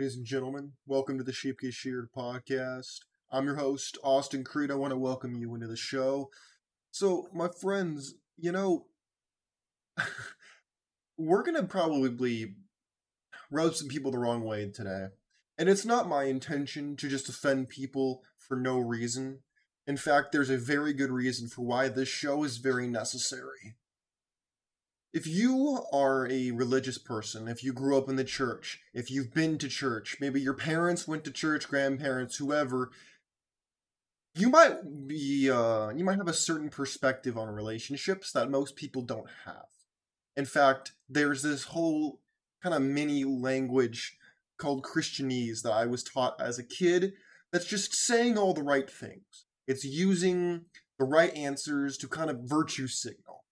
ladies 0.00 0.16
and 0.16 0.24
gentlemen. 0.24 0.72
Welcome 0.86 1.18
to 1.18 1.24
the 1.24 1.30
Sheep 1.30 1.60
Get 1.60 1.74
Sheared 1.74 2.08
podcast. 2.16 3.00
I'm 3.30 3.44
your 3.44 3.56
host, 3.56 3.98
Austin 4.02 4.44
Creed. 4.44 4.70
I 4.70 4.74
want 4.74 4.92
to 4.92 4.96
welcome 4.96 5.34
you 5.34 5.54
into 5.54 5.66
the 5.66 5.76
show. 5.76 6.30
So, 6.90 7.28
my 7.34 7.48
friends, 7.60 8.14
you 8.38 8.50
know, 8.50 8.86
we're 11.18 11.42
going 11.42 11.60
to 11.60 11.64
probably 11.64 12.54
rub 13.50 13.74
some 13.74 13.88
people 13.88 14.10
the 14.10 14.18
wrong 14.18 14.42
way 14.42 14.70
today. 14.70 15.08
And 15.58 15.68
it's 15.68 15.84
not 15.84 16.08
my 16.08 16.24
intention 16.24 16.96
to 16.96 17.06
just 17.06 17.28
offend 17.28 17.68
people 17.68 18.22
for 18.38 18.56
no 18.56 18.78
reason. 18.78 19.40
In 19.86 19.98
fact, 19.98 20.32
there's 20.32 20.48
a 20.48 20.56
very 20.56 20.94
good 20.94 21.10
reason 21.10 21.46
for 21.46 21.60
why 21.60 21.88
this 21.88 22.08
show 22.08 22.42
is 22.42 22.56
very 22.56 22.86
necessary. 22.86 23.76
If 25.12 25.26
you 25.26 25.84
are 25.92 26.28
a 26.30 26.52
religious 26.52 26.96
person, 26.96 27.48
if 27.48 27.64
you 27.64 27.72
grew 27.72 27.98
up 27.98 28.08
in 28.08 28.16
the 28.16 28.24
church, 28.24 28.80
if 28.94 29.10
you've 29.10 29.34
been 29.34 29.58
to 29.58 29.68
church, 29.68 30.18
maybe 30.20 30.40
your 30.40 30.54
parents 30.54 31.08
went 31.08 31.24
to 31.24 31.32
church, 31.32 31.68
grandparents, 31.68 32.36
whoever, 32.36 32.90
you 34.36 34.48
might 34.48 35.08
be 35.08 35.50
uh 35.50 35.90
you 35.90 36.04
might 36.04 36.18
have 36.18 36.28
a 36.28 36.32
certain 36.32 36.70
perspective 36.70 37.36
on 37.36 37.48
relationships 37.48 38.30
that 38.32 38.50
most 38.50 38.76
people 38.76 39.02
don't 39.02 39.28
have. 39.44 39.66
In 40.36 40.44
fact, 40.44 40.92
there's 41.08 41.42
this 41.42 41.64
whole 41.64 42.20
kind 42.62 42.74
of 42.74 42.82
mini 42.82 43.24
language 43.24 44.16
called 44.58 44.84
Christianese 44.84 45.62
that 45.62 45.72
I 45.72 45.86
was 45.86 46.04
taught 46.04 46.40
as 46.40 46.58
a 46.58 46.64
kid 46.64 47.14
that's 47.52 47.64
just 47.64 47.94
saying 47.94 48.38
all 48.38 48.54
the 48.54 48.62
right 48.62 48.88
things. 48.88 49.46
It's 49.66 49.84
using 49.84 50.66
the 50.98 51.04
right 51.04 51.34
answers 51.34 51.96
to 51.98 52.06
kind 52.06 52.30
of 52.30 52.42
virtue 52.44 52.86
signal 52.86 53.44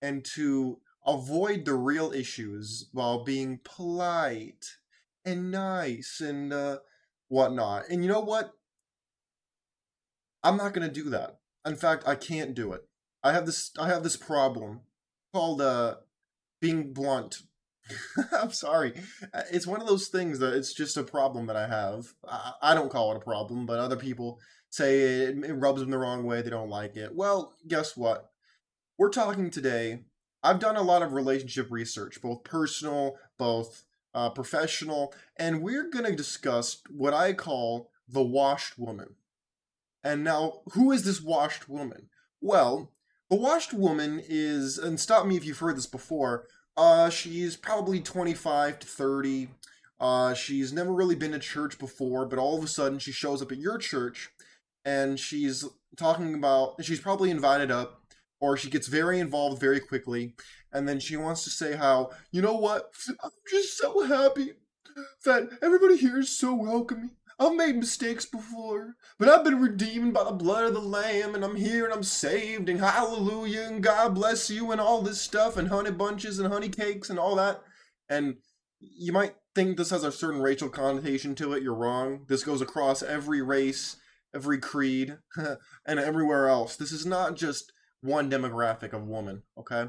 and 0.00 0.24
to 0.36 0.78
avoid 1.14 1.64
the 1.64 1.74
real 1.74 2.12
issues 2.12 2.88
while 2.92 3.24
being 3.24 3.60
polite 3.64 4.76
and 5.24 5.50
nice 5.50 6.20
and 6.20 6.52
uh, 6.52 6.78
whatnot. 7.28 7.88
And 7.88 8.02
you 8.02 8.10
know 8.10 8.20
what? 8.20 8.52
I'm 10.42 10.56
not 10.56 10.72
going 10.72 10.86
to 10.86 10.94
do 10.94 11.10
that. 11.10 11.38
In 11.66 11.76
fact, 11.76 12.04
I 12.06 12.14
can't 12.14 12.54
do 12.54 12.72
it. 12.72 12.82
I 13.22 13.32
have 13.32 13.44
this. 13.44 13.70
I 13.78 13.88
have 13.88 14.02
this 14.02 14.16
problem 14.16 14.80
called 15.34 15.60
uh, 15.60 15.96
being 16.60 16.92
blunt. 16.92 17.42
I'm 18.32 18.52
sorry. 18.52 18.94
It's 19.52 19.66
one 19.66 19.80
of 19.80 19.86
those 19.86 20.08
things 20.08 20.38
that 20.38 20.54
it's 20.54 20.72
just 20.72 20.96
a 20.96 21.02
problem 21.02 21.46
that 21.46 21.56
I 21.56 21.66
have. 21.66 22.06
I, 22.26 22.52
I 22.62 22.74
don't 22.74 22.90
call 22.90 23.12
it 23.12 23.18
a 23.18 23.20
problem, 23.20 23.66
but 23.66 23.78
other 23.78 23.96
people 23.96 24.38
say 24.70 25.00
it, 25.00 25.44
it 25.44 25.52
rubs 25.54 25.80
them 25.80 25.90
the 25.90 25.98
wrong 25.98 26.24
way. 26.24 26.40
They 26.40 26.50
don't 26.50 26.70
like 26.70 26.96
it. 26.96 27.14
Well, 27.14 27.54
guess 27.68 27.96
what? 27.96 28.30
We're 28.96 29.10
talking 29.10 29.50
today 29.50 30.04
I've 30.42 30.58
done 30.58 30.76
a 30.76 30.82
lot 30.82 31.02
of 31.02 31.12
relationship 31.12 31.70
research, 31.70 32.20
both 32.22 32.44
personal, 32.44 33.16
both 33.38 33.84
uh, 34.14 34.30
professional, 34.30 35.14
and 35.36 35.62
we're 35.62 35.88
going 35.88 36.06
to 36.06 36.16
discuss 36.16 36.82
what 36.88 37.14
I 37.14 37.32
call 37.32 37.90
the 38.08 38.22
washed 38.22 38.78
woman. 38.78 39.16
And 40.02 40.24
now, 40.24 40.62
who 40.72 40.92
is 40.92 41.04
this 41.04 41.20
washed 41.20 41.68
woman? 41.68 42.08
Well, 42.40 42.92
the 43.28 43.36
washed 43.36 43.74
woman 43.74 44.22
is, 44.26 44.78
and 44.78 44.98
stop 44.98 45.26
me 45.26 45.36
if 45.36 45.44
you've 45.44 45.58
heard 45.58 45.76
this 45.76 45.86
before, 45.86 46.46
uh, 46.76 47.10
she's 47.10 47.56
probably 47.56 48.00
25 48.00 48.78
to 48.78 48.86
30. 48.86 49.48
Uh, 50.00 50.32
she's 50.32 50.72
never 50.72 50.92
really 50.92 51.14
been 51.14 51.32
to 51.32 51.38
church 51.38 51.78
before, 51.78 52.24
but 52.24 52.38
all 52.38 52.56
of 52.56 52.64
a 52.64 52.68
sudden 52.68 52.98
she 52.98 53.12
shows 53.12 53.42
up 53.42 53.52
at 53.52 53.58
your 53.58 53.76
church 53.76 54.30
and 54.84 55.20
she's 55.20 55.64
talking 55.96 56.34
about, 56.34 56.82
she's 56.82 57.00
probably 57.00 57.30
invited 57.30 57.70
up 57.70 57.99
or 58.40 58.56
she 58.56 58.70
gets 58.70 58.88
very 58.88 59.20
involved 59.20 59.60
very 59.60 59.80
quickly, 59.80 60.34
and 60.72 60.88
then 60.88 60.98
she 60.98 61.16
wants 61.16 61.44
to 61.44 61.50
say 61.50 61.76
how, 61.76 62.10
you 62.32 62.42
know 62.42 62.54
what, 62.54 62.92
I'm 63.22 63.30
just 63.48 63.76
so 63.76 64.02
happy 64.02 64.52
that 65.24 65.50
everybody 65.62 65.96
here 65.96 66.18
is 66.18 66.36
so 66.36 66.54
welcoming. 66.54 67.10
I've 67.38 67.54
made 67.54 67.76
mistakes 67.76 68.26
before, 68.26 68.96
but 69.18 69.28
I've 69.28 69.44
been 69.44 69.62
redeemed 69.62 70.12
by 70.12 70.24
the 70.24 70.32
blood 70.32 70.66
of 70.66 70.74
the 70.74 70.80
Lamb, 70.80 71.34
and 71.34 71.42
I'm 71.42 71.56
here 71.56 71.86
and 71.86 71.94
I'm 71.94 72.02
saved, 72.02 72.68
and 72.68 72.80
hallelujah, 72.80 73.62
and 73.62 73.82
God 73.82 74.14
bless 74.14 74.50
you, 74.50 74.70
and 74.72 74.80
all 74.80 75.00
this 75.00 75.22
stuff, 75.22 75.56
and 75.56 75.68
honey 75.68 75.90
bunches 75.90 76.38
and 76.38 76.52
honey 76.52 76.68
cakes 76.68 77.08
and 77.08 77.18
all 77.18 77.36
that. 77.36 77.62
And 78.10 78.36
you 78.78 79.12
might 79.12 79.36
think 79.54 79.76
this 79.76 79.88
has 79.88 80.04
a 80.04 80.12
certain 80.12 80.42
racial 80.42 80.68
connotation 80.68 81.34
to 81.36 81.54
it. 81.54 81.62
You're 81.62 81.74
wrong. 81.74 82.26
This 82.28 82.44
goes 82.44 82.60
across 82.60 83.02
every 83.02 83.40
race, 83.40 83.96
every 84.34 84.58
creed, 84.58 85.16
and 85.86 85.98
everywhere 85.98 86.48
else. 86.48 86.76
This 86.76 86.92
is 86.92 87.06
not 87.06 87.36
just 87.36 87.72
one 88.02 88.30
demographic 88.30 88.92
of 88.92 89.06
woman. 89.06 89.42
Okay, 89.58 89.86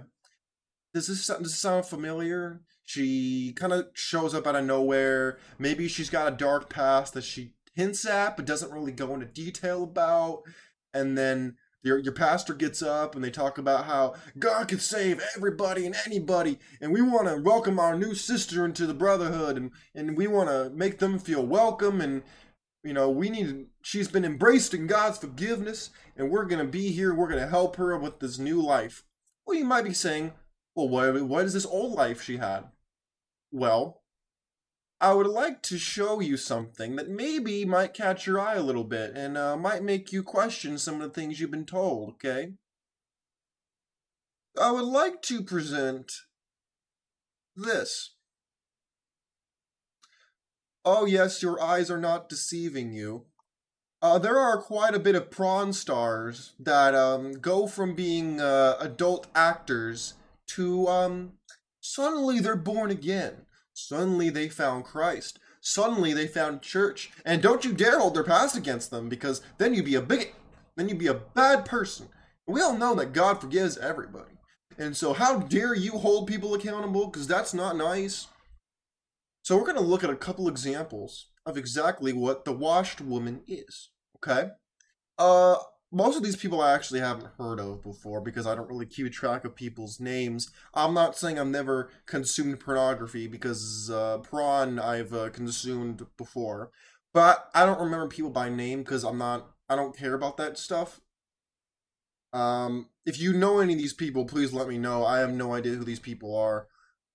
does 0.94 1.08
this 1.08 1.28
does 1.28 1.40
this 1.40 1.60
sound 1.60 1.86
familiar? 1.86 2.62
She 2.86 3.54
kind 3.56 3.74
of 3.74 3.88
shows 3.94 4.34
up 4.34 4.48
out 4.48 4.56
of 4.56 4.66
nowhere. 4.66 5.38
Maybe 5.58 5.88
she's 5.88 6.10
got 6.10 6.32
a 6.32 6.36
dark 6.36 6.70
past 6.70 7.14
that 7.14 7.24
she 7.24 7.54
hints 7.76 8.06
at, 8.06 8.36
but 8.36 8.46
doesn't 8.46 8.72
really 8.72 8.92
go 8.92 9.14
into 9.14 9.26
detail 9.26 9.84
about. 9.84 10.44
And 10.94 11.18
then 11.18 11.56
your 11.84 11.98
your 11.98 12.14
pastor 12.14 12.54
gets 12.54 12.82
up 12.82 13.16
and 13.16 13.24
they 13.24 13.32
talk 13.32 13.58
about 13.58 13.86
how 13.86 14.16
God 14.38 14.68
can 14.68 14.80
save 14.80 15.22
everybody 15.36 15.86
and 15.86 15.96
anybody, 16.06 16.60
and 16.80 16.92
we 16.92 17.02
want 17.02 17.28
to 17.28 17.42
welcome 17.42 17.80
our 17.80 17.98
new 17.98 18.14
sister 18.14 18.66
into 18.66 18.86
the 18.86 18.94
brotherhood, 18.94 19.58
and 19.58 19.72
and 19.96 20.18
we 20.18 20.28
want 20.28 20.50
to 20.50 20.70
make 20.76 21.00
them 21.00 21.18
feel 21.18 21.46
welcome, 21.46 22.02
and 22.02 22.24
you 22.84 22.94
know, 22.94 23.10
we 23.10 23.30
need, 23.30 23.68
she's 23.82 24.08
been 24.08 24.26
embraced 24.26 24.74
in 24.74 24.88
God's 24.88 25.18
forgiveness, 25.18 25.90
and 26.16 26.30
we're 26.30 26.46
going 26.46 26.66
to 26.66 26.72
be 26.72 26.92
here. 26.92 27.14
We're 27.14 27.28
going 27.28 27.42
to 27.42 27.48
help 27.48 27.76
her 27.78 27.98
with 27.98 28.20
this 28.20 28.38
new 28.38 28.62
life. 28.62 29.04
Well, 29.46 29.58
you 29.58 29.66
might 29.66 29.84
be 29.84 29.94
saying, 29.94 30.34
well, 30.76 30.88
what, 30.88 31.22
what 31.24 31.46
is 31.46 31.54
this 31.54 31.66
old 31.66 31.94
life 31.94 32.22
she 32.22 32.38
had? 32.38 32.66
Well, 33.52 34.02
I 35.02 35.14
would 35.14 35.28
like 35.28 35.64
to 35.64 35.80
show 35.80 36.20
you 36.20 36.38
something 36.38 36.96
that 36.96 37.10
maybe 37.10 37.66
might 37.66 37.96
catch 37.96 38.28
your 38.28 38.40
eye 38.40 38.56
a 38.56 38.62
little 38.62 38.84
bit 38.84 39.16
and 39.16 39.36
uh, 39.36 39.58
might 39.58 39.84
make 39.84 40.12
you 40.12 40.22
question 40.22 40.78
some 40.78 40.96
of 40.96 41.02
the 41.02 41.10
things 41.10 41.40
you've 41.40 41.50
been 41.50 41.66
told, 41.66 42.12
okay? 42.12 42.54
I 44.62 44.72
would 44.72 44.86
like 44.86 45.22
to 45.24 45.42
present 45.42 46.12
this. 47.56 48.14
Oh, 50.86 51.06
yes, 51.06 51.42
your 51.42 51.62
eyes 51.62 51.90
are 51.90 52.00
not 52.00 52.30
deceiving 52.30 52.92
you. 52.92 53.26
Uh, 54.02 54.18
there 54.18 54.40
are 54.40 54.58
quite 54.58 54.96
a 54.96 55.00
bit 55.00 55.14
of 55.14 55.30
prawn 55.30 55.72
stars 55.72 56.54
that 56.60 56.96
um, 56.96 57.34
go 57.34 57.68
from 57.68 57.94
being 57.94 58.42
uh, 58.42 58.76
adult 58.80 59.28
actors 59.36 60.16
to 60.48 60.88
um, 60.88 61.34
suddenly 61.82 62.40
they're 62.40 62.56
born 62.56 62.90
again. 62.90 63.46
Suddenly 63.74 64.32
they 64.32 64.50
found 64.50 64.86
Christ. 64.86 65.38
Suddenly 65.62 66.14
they 66.14 66.26
found 66.26 66.64
church. 66.64 67.12
And 67.24 67.44
don't 67.44 67.64
you 67.64 67.74
dare 67.74 68.00
hold 68.00 68.16
their 68.16 68.24
past 68.24 68.58
against 68.58 68.90
them 68.90 69.08
because 69.08 69.42
then 69.60 69.76
you'd 69.76 69.86
be 69.86 69.96
a 69.96 70.02
bigot. 70.02 70.34
Then 70.76 70.90
you'd 70.90 70.98
be 70.98 71.08
a 71.08 71.14
bad 71.14 71.66
person. 71.66 72.10
We 72.48 72.62
all 72.62 72.76
know 72.76 72.96
that 72.96 73.14
God 73.14 73.40
forgives 73.40 73.78
everybody. 73.78 74.32
And 74.80 74.98
so, 74.98 75.14
how 75.14 75.38
dare 75.38 75.76
you 75.76 75.92
hold 75.92 76.28
people 76.28 76.56
accountable? 76.56 77.06
Because 77.06 77.28
that's 77.28 77.54
not 77.54 77.76
nice. 77.78 78.28
So 79.44 79.58
we're 79.58 79.66
going 79.66 79.76
to 79.76 79.82
look 79.82 80.04
at 80.04 80.10
a 80.10 80.16
couple 80.16 80.48
examples 80.48 81.28
of 81.46 81.58
exactly 81.58 82.14
what 82.14 82.46
the 82.46 82.52
washed 82.52 83.02
woman 83.02 83.42
is. 83.48 83.90
Okay? 84.18 84.50
Uh, 85.18 85.56
most 85.92 86.16
of 86.16 86.24
these 86.24 86.36
people 86.38 86.62
I 86.62 86.74
actually 86.74 87.02
haven't 87.02 87.34
heard 87.38 87.60
of 87.60 87.84
before 87.84 88.22
because 88.22 88.48
I 88.48 88.56
don't 88.56 88.70
really 88.70 88.86
keep 88.86 89.12
track 89.12 89.44
of 89.44 89.56
people's 89.56 90.00
names. 90.00 90.50
I'm 90.74 90.94
not 90.94 91.18
saying 91.18 91.38
I've 91.38 91.48
never 91.48 91.90
consumed 92.06 92.60
pornography 92.60 93.28
because 93.28 93.92
uh, 93.94 94.20
prawn 94.20 94.80
I've 94.80 95.14
uh, 95.14 95.30
consumed 95.30 96.06
before, 96.18 96.72
but 97.14 97.50
I 97.54 97.66
don't 97.66 97.82
remember 97.82 98.08
people 98.08 98.32
by 98.32 98.50
name 98.50 98.80
because 98.80 99.04
I'm 99.04 99.18
not. 99.18 99.52
I 99.68 99.76
don't 99.76 99.98
care 99.98 100.14
about 100.14 100.38
that 100.38 100.58
stuff. 100.58 101.02
Um, 102.34 102.88
if 103.06 103.20
you 103.20 103.34
know 103.34 103.60
any 103.60 103.74
of 103.74 103.80
these 103.80 103.94
people, 103.94 104.26
please 104.26 104.54
let 104.54 104.68
me 104.68 104.78
know. 104.78 105.06
I 105.06 105.20
have 105.20 105.34
no 105.34 105.54
idea 105.54 105.74
who 105.74 105.84
these 105.84 106.00
people 106.00 106.38
are. 106.38 106.68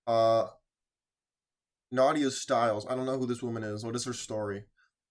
Uh, 0.07 0.49
Nadia 1.91 2.31
Styles. 2.31 2.87
I 2.89 2.95
don't 2.95 3.07
know 3.07 3.19
who 3.19 3.27
this 3.27 3.43
woman 3.43 3.63
is. 3.63 3.85
What 3.85 3.97
is 3.97 4.05
her 4.05 4.13
story? 4.13 4.65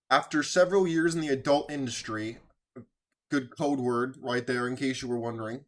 After 0.10 0.44
several 0.44 0.88
years 0.88 1.16
in 1.16 1.22
the 1.22 1.30
adult 1.30 1.72
industry, 1.72 2.38
good 3.32 3.56
code 3.56 3.80
word 3.80 4.18
right 4.22 4.46
there 4.46 4.68
in 4.68 4.76
case 4.76 5.02
you 5.02 5.08
were 5.08 5.20
wondering. 5.20 5.66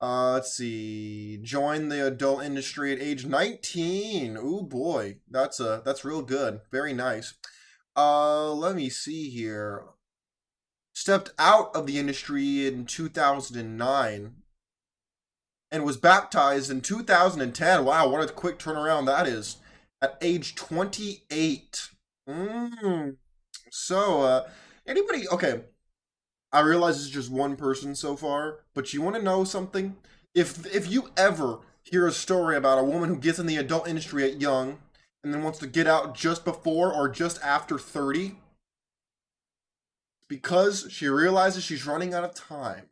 Uh, 0.00 0.32
let's 0.32 0.52
see. 0.52 1.38
Joined 1.40 1.90
the 1.90 2.06
adult 2.06 2.42
industry 2.42 2.92
at 2.92 3.00
age 3.00 3.24
19. 3.24 4.36
Ooh 4.36 4.62
boy, 4.62 5.16
that's 5.30 5.60
a 5.60 5.82
that's 5.84 6.04
real 6.04 6.22
good. 6.22 6.60
Very 6.70 6.92
nice. 6.92 7.34
Uh, 7.96 8.52
let 8.52 8.74
me 8.74 8.90
see 8.90 9.30
here. 9.30 9.84
Stepped 10.94 11.30
out 11.38 11.74
of 11.74 11.86
the 11.86 11.98
industry 11.98 12.66
in 12.66 12.86
2009 12.86 14.34
and 15.70 15.84
was 15.84 15.96
baptized 15.96 16.70
in 16.70 16.80
2010. 16.80 17.84
Wow, 17.84 18.08
what 18.08 18.28
a 18.28 18.32
quick 18.32 18.58
turnaround 18.58 19.06
that 19.06 19.26
is 19.26 19.56
at 20.04 20.18
age 20.20 20.54
28. 20.54 21.88
Mm. 22.28 23.16
So, 23.70 24.22
uh, 24.22 24.48
anybody, 24.86 25.28
okay, 25.28 25.62
I 26.52 26.60
realize 26.60 27.00
it's 27.00 27.10
just 27.10 27.30
one 27.30 27.56
person 27.56 27.94
so 27.94 28.14
far, 28.16 28.60
but 28.74 28.92
you 28.92 29.02
want 29.02 29.16
to 29.16 29.22
know 29.22 29.44
something? 29.44 29.96
If 30.34 30.66
if 30.74 30.90
you 30.90 31.10
ever 31.16 31.60
hear 31.82 32.06
a 32.06 32.12
story 32.12 32.56
about 32.56 32.78
a 32.78 32.84
woman 32.84 33.08
who 33.08 33.16
gets 33.16 33.38
in 33.38 33.46
the 33.46 33.56
adult 33.56 33.88
industry 33.88 34.24
at 34.24 34.40
young 34.40 34.78
and 35.22 35.32
then 35.32 35.42
wants 35.42 35.58
to 35.60 35.66
get 35.66 35.86
out 35.86 36.14
just 36.14 36.44
before 36.44 36.92
or 36.92 37.08
just 37.08 37.42
after 37.42 37.78
30? 37.78 38.36
Because 40.28 40.86
she 40.90 41.08
realizes 41.08 41.64
she's 41.64 41.86
running 41.86 42.14
out 42.14 42.24
of 42.24 42.34
time. 42.34 42.84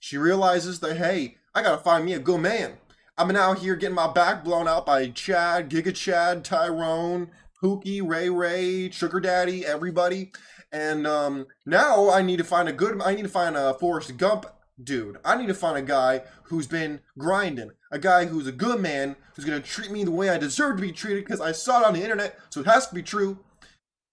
She 0.00 0.16
realizes 0.16 0.80
that, 0.80 0.96
hey, 0.96 1.36
I 1.54 1.62
gotta 1.62 1.82
find 1.82 2.04
me 2.04 2.14
a 2.14 2.18
good 2.18 2.40
man. 2.40 2.78
Been 3.26 3.36
out 3.36 3.58
here 3.58 3.76
getting 3.76 3.94
my 3.94 4.10
back 4.10 4.42
blown 4.42 4.66
out 4.66 4.84
by 4.86 5.08
Chad, 5.10 5.70
Giga 5.70 5.94
Chad, 5.94 6.44
Tyrone, 6.44 7.30
Pookie, 7.62 8.00
Ray 8.04 8.28
Ray, 8.28 8.90
Sugar 8.90 9.20
Daddy, 9.20 9.64
everybody. 9.64 10.32
And 10.72 11.06
um, 11.06 11.46
now 11.64 12.10
I 12.10 12.22
need 12.22 12.38
to 12.38 12.44
find 12.44 12.68
a 12.68 12.72
good. 12.72 13.00
I 13.00 13.14
need 13.14 13.22
to 13.22 13.28
find 13.28 13.56
a 13.56 13.74
Forrest 13.74 14.16
Gump 14.16 14.46
dude. 14.82 15.18
I 15.24 15.36
need 15.36 15.46
to 15.46 15.54
find 15.54 15.78
a 15.78 15.82
guy 15.82 16.22
who's 16.44 16.66
been 16.66 17.00
grinding, 17.18 17.70
a 17.92 18.00
guy 18.00 18.24
who's 18.24 18.48
a 18.48 18.52
good 18.52 18.80
man, 18.80 19.14
who's 19.36 19.44
gonna 19.44 19.60
treat 19.60 19.92
me 19.92 20.02
the 20.02 20.10
way 20.10 20.28
I 20.28 20.38
deserve 20.38 20.76
to 20.78 20.82
be 20.82 20.90
treated 20.90 21.24
because 21.24 21.40
I 21.40 21.52
saw 21.52 21.82
it 21.82 21.86
on 21.86 21.94
the 21.94 22.02
internet, 22.02 22.36
so 22.48 22.60
it 22.60 22.66
has 22.66 22.88
to 22.88 22.94
be 22.94 23.02
true. 23.02 23.38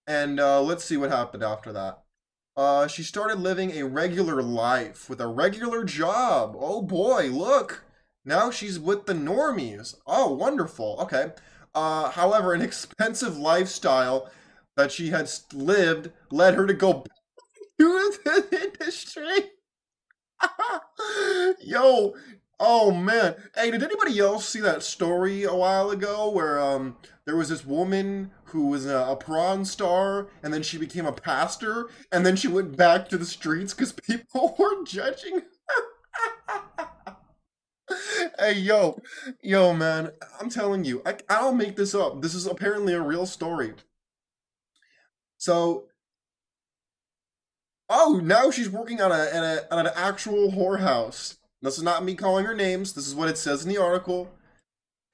And 0.06 0.40
uh, 0.40 0.62
let's 0.62 0.84
see 0.84 0.98
what 0.98 1.10
happened 1.10 1.44
after 1.44 1.74
that. 1.74 2.04
Uh, 2.56 2.88
she 2.88 3.02
started 3.02 3.40
living 3.40 3.72
a 3.72 3.86
regular 3.86 4.44
life 4.44 5.10
with 5.10 5.22
a 5.22 5.28
regular 5.28 5.84
job. 5.84 6.56
Oh 6.60 6.84
boy, 6.84 7.30
look. 7.32 7.86
Now 8.28 8.52
she's 8.52 8.78
with 8.78 9.06
the 9.06 9.14
normies. 9.14 9.96
Oh, 10.06 10.34
wonderful. 10.34 10.98
Okay. 11.00 11.32
Uh, 11.74 12.10
however, 12.10 12.54
an 12.54 12.62
expensive 12.62 13.38
lifestyle 13.38 14.30
that 14.76 14.92
she 14.92 15.08
had 15.12 15.32
lived 15.54 16.12
led 16.30 16.56
her 16.56 16.68
to 16.68 16.74
go 16.74 17.06
to 17.80 18.14
the 18.26 18.64
industry. 18.64 19.52
Yo, 21.62 22.16
oh 22.60 22.92
man. 22.92 23.36
Hey, 23.56 23.72
did 23.72 23.82
anybody 23.82 24.20
else 24.20 24.50
see 24.50 24.60
that 24.60 24.84
story 24.84 25.46
a 25.46 25.56
while 25.56 25.90
ago 25.90 26.30
where 26.30 26.60
um 26.60 26.98
there 27.26 27.38
was 27.38 27.48
this 27.48 27.66
woman 27.66 28.32
who 28.48 28.68
was 28.68 28.86
a, 28.86 28.98
a 28.98 29.16
prawn 29.16 29.64
star 29.64 30.28
and 30.44 30.54
then 30.54 30.64
she 30.64 30.78
became 30.78 31.06
a 31.06 31.14
pastor 31.14 31.88
and 32.12 32.26
then 32.26 32.36
she 32.36 32.50
went 32.50 32.76
back 32.76 33.08
to 33.08 33.18
the 33.18 33.26
streets 33.26 33.74
because 33.74 33.94
people 33.94 34.54
were 34.60 34.84
judging 34.84 35.44
hey 38.40 38.54
yo 38.54 39.00
yo 39.42 39.74
man 39.74 40.12
i'm 40.40 40.50
telling 40.50 40.86
you 40.86 41.02
I, 41.06 41.18
i 41.30 41.40
don't 41.42 41.58
make 41.58 41.76
this 41.76 41.96
up 41.96 42.22
this 42.22 42.34
is 42.36 42.46
apparently 42.46 42.94
a 42.94 43.02
real 43.02 43.26
story 43.26 43.74
so 45.38 45.86
Oh, 47.90 48.20
now 48.22 48.52
she's 48.52 48.70
working 48.70 49.00
on 49.00 49.12
a, 49.12 49.16
on 49.16 49.44
a 49.44 49.62
on 49.72 49.86
an 49.86 49.94
actual 49.96 50.52
whorehouse. 50.52 51.38
This 51.62 51.78
is 51.78 51.84
not 51.84 52.04
me 52.04 52.16
calling 52.16 52.46
her 52.46 52.54
names. 52.54 52.94
This 52.94 53.08
is 53.08 53.16
what 53.16 53.30
it 53.30 53.38
says 53.38 53.64
in 53.64 53.70
the 53.70 53.82
article. 53.82 54.30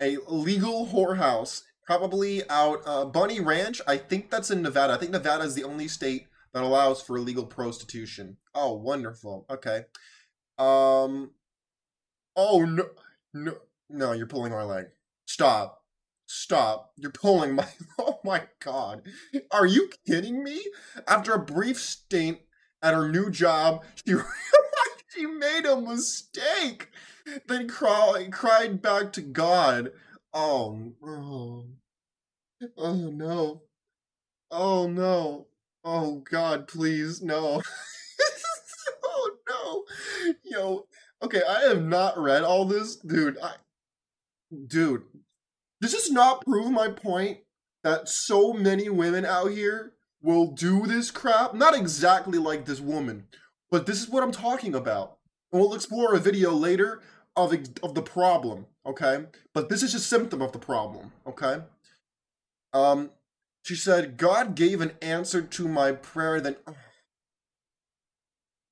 A 0.02 0.18
legal 0.28 0.88
whorehouse, 0.88 1.62
probably 1.86 2.48
out 2.50 2.82
uh, 2.86 3.06
Bunny 3.06 3.40
Ranch. 3.40 3.80
I 3.88 3.98
think 3.98 4.32
that's 4.32 4.50
in 4.50 4.64
Nevada. 4.64 4.94
I 4.94 4.98
think 4.98 5.12
Nevada 5.12 5.44
is 5.44 5.54
the 5.54 5.64
only 5.64 5.88
state 5.88 6.28
that 6.54 6.64
allows 6.64 7.00
for 7.00 7.16
illegal 7.16 7.46
prostitution. 7.46 8.38
Oh, 8.56 8.74
wonderful. 8.74 9.46
Okay. 9.52 9.86
Um. 10.58 11.32
Oh 12.36 12.64
no, 12.66 12.90
no, 13.34 13.58
no! 13.90 14.12
You're 14.12 14.28
pulling 14.28 14.52
my 14.52 14.64
leg. 14.64 14.88
Stop. 15.26 15.84
Stop. 16.26 16.92
You're 16.98 17.12
pulling 17.12 17.56
my. 17.56 17.68
Oh 18.00 18.20
my 18.24 18.44
god. 18.60 19.04
Are 19.52 19.66
you 19.68 19.90
kidding 20.08 20.44
me? 20.44 20.66
After 21.08 21.34
a 21.34 21.40
brief 21.40 21.80
stint 21.80 22.40
at 22.82 22.94
her 22.94 23.08
new 23.08 23.30
job, 23.30 23.84
she 23.96 24.16
she 25.10 25.26
made 25.26 25.66
a 25.66 25.80
mistake. 25.80 26.90
Then 27.48 27.68
cried, 27.68 28.32
cried 28.32 28.82
back 28.82 29.14
to 29.14 29.22
God. 29.22 29.92
Oh, 30.34 30.94
oh, 31.06 31.66
oh 32.78 32.96
no. 32.96 33.62
Oh 34.50 34.88
no. 34.88 35.48
Oh 35.84 36.24
God, 36.30 36.68
please, 36.68 37.22
no. 37.22 37.62
oh 39.04 39.32
no. 39.50 39.84
Yo, 40.44 40.88
okay, 41.24 41.42
I 41.48 41.62
have 41.62 41.84
not 41.84 42.18
read 42.18 42.44
all 42.44 42.66
this. 42.66 42.96
Dude, 42.96 43.38
I. 43.42 43.54
Dude, 44.68 45.04
this 45.82 45.94
does 45.94 46.12
not 46.12 46.46
prove 46.46 46.72
my 46.72 46.90
point 46.90 47.40
that 47.84 48.08
so 48.08 48.54
many 48.54 48.88
women 48.90 49.26
out 49.26 49.52
here 49.52 49.94
will 50.22 50.48
do 50.48 50.86
this 50.86 51.12
crap. 51.12 51.54
Not 51.54 51.76
exactly 51.76 52.38
like 52.38 52.66
this 52.66 52.80
woman, 52.80 53.26
but 53.72 53.86
this 53.86 54.02
is 54.02 54.10
what 54.10 54.24
I'm 54.24 54.32
talking 54.32 54.76
about. 54.76 55.18
And 55.52 55.60
we'll 55.62 55.74
explore 55.74 56.14
a 56.14 56.20
video 56.20 56.52
later 56.52 57.02
of, 57.36 57.54
of 57.82 57.96
the 57.96 58.02
problem, 58.02 58.68
okay? 58.86 59.26
But 59.54 59.70
this 59.70 59.84
is 59.84 59.94
a 59.94 60.00
symptom 60.00 60.42
of 60.42 60.52
the 60.52 60.60
problem, 60.60 61.12
okay? 61.28 61.64
Um, 62.74 63.12
she 63.64 63.76
said, 63.76 64.18
God 64.18 64.56
gave 64.56 64.82
an 64.82 64.94
answer 65.02 65.42
to 65.42 65.68
my 65.68 65.92
prayer 65.92 66.40
then. 66.42 66.56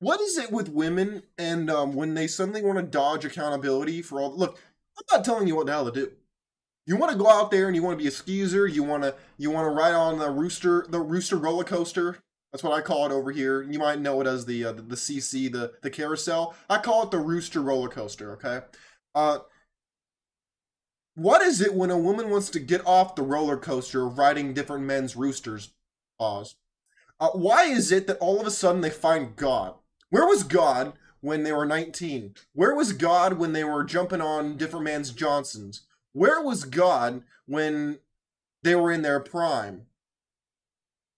What 0.01 0.19
is 0.19 0.37
it 0.37 0.51
with 0.51 0.67
women 0.67 1.23
and 1.37 1.69
um, 1.69 1.93
when 1.93 2.15
they 2.15 2.27
suddenly 2.27 2.61
want 2.61 2.77
to 2.77 2.83
dodge 2.83 3.23
accountability 3.23 4.01
for 4.01 4.19
all? 4.19 4.35
Look, 4.35 4.59
I'm 4.97 5.17
not 5.17 5.25
telling 5.25 5.47
you 5.47 5.55
what 5.55 5.67
the 5.67 5.71
hell 5.71 5.85
to 5.85 5.91
do 5.91 6.11
you 6.85 6.95
want 6.97 7.11
to 7.11 7.17
go 7.17 7.29
out 7.29 7.51
there 7.51 7.67
and 7.67 7.75
you 7.75 7.83
want 7.83 7.97
to 7.97 8.03
be 8.03 8.07
a 8.07 8.11
skeezer, 8.11 8.67
you 8.67 8.83
want 8.83 9.03
to 9.03 9.15
you 9.37 9.51
want 9.51 9.65
to 9.65 9.69
ride 9.69 9.93
on 9.93 10.19
the 10.19 10.29
rooster 10.29 10.85
the 10.89 10.99
rooster 10.99 11.37
roller 11.37 11.63
coaster. 11.63 12.17
That's 12.51 12.63
what 12.63 12.73
I 12.73 12.81
call 12.81 13.05
it 13.05 13.13
over 13.13 13.31
here. 13.31 13.61
You 13.61 13.79
might 13.79 14.01
know 14.01 14.19
it 14.19 14.27
as 14.27 14.45
the 14.45 14.65
uh, 14.65 14.73
the, 14.73 14.81
the 14.81 14.95
CC 14.95 15.51
the 15.51 15.73
the 15.81 15.89
carousel. 15.89 16.55
I 16.69 16.79
call 16.79 17.03
it 17.03 17.11
the 17.11 17.19
rooster 17.19 17.61
roller 17.61 17.89
coaster. 17.89 18.33
Okay. 18.33 18.61
Uh, 19.13 19.39
what 21.15 21.41
is 21.41 21.61
it 21.61 21.73
when 21.73 21.91
a 21.91 21.97
woman 21.97 22.29
wants 22.29 22.49
to 22.49 22.59
get 22.59 22.85
off 22.85 23.15
the 23.15 23.21
roller 23.21 23.57
coaster 23.57 24.05
of 24.07 24.17
riding 24.17 24.53
different 24.53 24.85
men's 24.85 25.15
roosters? 25.15 25.73
Pause. 26.17 26.55
Uh, 27.19 27.29
why 27.29 27.65
is 27.65 27.91
it 27.91 28.07
that 28.07 28.17
all 28.17 28.41
of 28.41 28.47
a 28.47 28.51
sudden 28.51 28.81
they 28.81 28.89
find 28.89 29.35
God? 29.35 29.75
Where 30.11 30.27
was 30.27 30.43
God 30.43 30.93
when 31.21 31.43
they 31.43 31.51
were 31.51 31.65
19? 31.65 32.35
Where 32.53 32.75
was 32.75 32.93
God 32.93 33.33
when 33.33 33.53
they 33.53 33.63
were 33.63 33.83
jumping 33.83 34.21
on 34.21 34.57
different 34.57 34.85
man's 34.85 35.11
Johnsons? 35.11 35.81
Where 36.13 36.41
was 36.43 36.65
God 36.65 37.23
when 37.47 37.99
they 38.61 38.75
were 38.75 38.91
in 38.91 39.01
their 39.01 39.19
prime? 39.19 39.87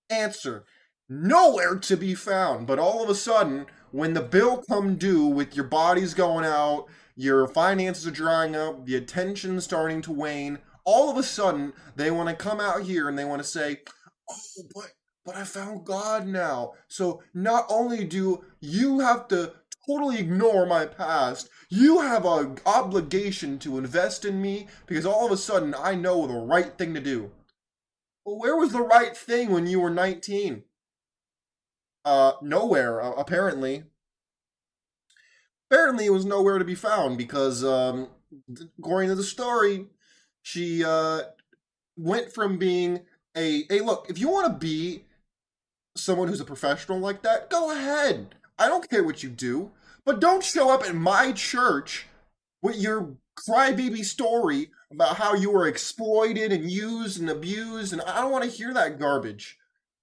Answer 0.10 0.64
nowhere 1.10 1.76
to 1.78 1.98
be 1.98 2.16
found. 2.16 2.68
But 2.68 2.80
all 2.80 3.04
of 3.04 3.10
a 3.10 3.16
sudden, 3.16 3.66
when 3.92 4.14
the 4.14 4.22
bill 4.22 4.64
come 4.70 4.96
due 4.96 5.26
with 5.26 5.56
your 5.56 5.66
body's 5.66 6.14
going 6.14 6.46
out, 6.46 6.86
your 7.16 7.48
finances 7.48 8.08
are 8.08 8.12
drying 8.12 8.56
up, 8.56 8.86
the 8.86 8.96
attention's 8.96 9.64
starting 9.64 10.02
to 10.04 10.12
wane, 10.12 10.60
all 10.86 11.10
of 11.10 11.18
a 11.18 11.24
sudden 11.24 11.74
they 11.96 12.12
want 12.12 12.30
to 12.30 12.36
come 12.36 12.60
out 12.60 12.84
here 12.84 13.08
and 13.08 13.18
they 13.18 13.26
want 13.26 13.42
to 13.42 13.48
say, 13.48 13.82
"Oh, 14.30 14.64
but 14.74 14.92
but 15.26 15.36
I 15.36 15.44
found 15.44 15.86
God 15.86 16.28
now." 16.28 16.74
So 16.88 17.22
not 17.34 17.66
only 17.70 18.04
do 18.04 18.44
you 18.60 19.00
have 19.00 19.28
to 19.30 19.54
totally 19.88 20.20
ignore 20.20 20.66
my 20.66 20.86
past. 20.86 21.50
You 21.70 22.02
have 22.02 22.26
an 22.26 22.60
obligation 22.66 23.60
to 23.60 23.78
invest 23.78 24.26
in 24.26 24.42
me 24.42 24.68
because 24.86 25.06
all 25.06 25.26
of 25.26 25.32
a 25.32 25.38
sudden 25.38 25.76
I 25.78 25.96
know 25.96 26.26
the 26.28 26.36
right 26.36 26.78
thing 26.78 26.94
to 26.94 27.00
do. 27.00 27.32
Well, 28.26 28.40
where 28.40 28.56
was 28.56 28.72
the 28.72 28.82
right 28.82 29.16
thing 29.16 29.52
when 29.52 29.68
you 29.68 29.80
were 29.80 29.90
19? 29.90 30.64
Uh, 32.06 32.34
nowhere, 32.42 33.00
apparently. 33.00 33.84
Apparently, 35.70 36.06
it 36.06 36.12
was 36.12 36.26
nowhere 36.26 36.60
to 36.60 36.66
be 36.66 36.76
found 36.76 37.18
because, 37.18 37.64
um, 37.64 38.10
according 38.78 39.10
to 39.10 39.16
the 39.16 39.24
story, 39.24 39.88
she, 40.42 40.84
uh, 40.84 41.24
went 41.98 42.32
from 42.32 42.58
being 42.58 43.02
a, 43.36 43.64
hey, 43.70 43.82
look, 43.82 44.06
if 44.10 44.20
you 44.20 44.30
want 44.30 44.48
to 44.48 44.58
be 44.58 45.06
someone 45.96 46.28
who's 46.28 46.42
a 46.42 46.46
professional 46.46 47.00
like 47.00 47.22
that, 47.24 47.50
go 47.50 47.72
ahead. 47.72 48.36
I 48.58 48.68
don't 48.68 48.90
care 48.90 49.04
what 49.04 49.24
you 49.24 49.30
do, 49.30 49.72
but 50.06 50.20
don't 50.20 50.44
show 50.44 50.70
up 50.70 50.84
at 50.84 50.96
my 50.96 51.32
church 51.32 52.08
with 52.62 52.78
your 52.78 53.16
crybaby 53.36 54.06
story 54.06 54.70
about 54.92 55.18
how 55.18 55.34
you 55.34 55.52
were 55.52 55.68
exploited 55.68 56.52
and 56.52 56.70
used 56.70 57.20
and 57.20 57.30
abused, 57.30 57.94
and 57.94 58.02
I 58.02 58.22
don't 58.22 58.32
want 58.32 58.44
to 58.44 58.50
hear 58.50 58.74
that 58.74 59.00
garbage 59.00 59.58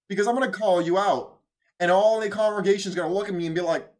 because 0.09 0.26
I'm 0.26 0.35
going 0.37 0.50
to 0.50 0.59
call 0.59 0.82
you 0.82 0.99
out. 0.99 1.38
And 1.78 1.90
all 1.90 2.20
the 2.20 2.28
congregation's 2.28 2.94
going 2.94 3.09
to 3.09 3.14
look 3.14 3.28
at 3.28 3.35
me 3.35 3.47
and 3.47 3.54
be 3.54 3.62
like, 3.62 3.90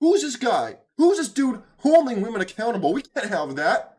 Who's 0.00 0.20
this 0.20 0.36
guy? 0.36 0.78
Who's 0.98 1.16
this 1.16 1.28
dude 1.28 1.62
holding 1.78 2.20
women 2.20 2.42
accountable? 2.42 2.92
We 2.92 3.02
can't 3.02 3.30
have 3.30 3.56
that. 3.56 3.96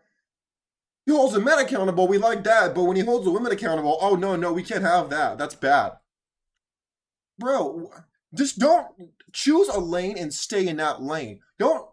He 1.05 1.11
holds 1.11 1.33
the 1.33 1.39
men 1.39 1.59
accountable, 1.59 2.07
we 2.07 2.17
like 2.17 2.43
that, 2.43 2.73
but 2.73 2.83
when 2.83 2.95
he 2.95 3.03
holds 3.03 3.25
the 3.25 3.31
women 3.31 3.51
accountable, 3.51 3.97
oh 4.01 4.15
no, 4.15 4.35
no, 4.35 4.51
we 4.51 4.63
can't 4.63 4.83
have 4.83 5.09
that. 5.11 5.37
That's 5.37 5.55
bad. 5.55 5.93
Bro, 7.37 7.91
just 8.33 8.59
don't 8.59 8.87
choose 9.33 9.67
a 9.69 9.79
lane 9.79 10.17
and 10.17 10.33
stay 10.33 10.67
in 10.67 10.77
that 10.77 11.01
lane. 11.01 11.41
Don't 11.59 11.87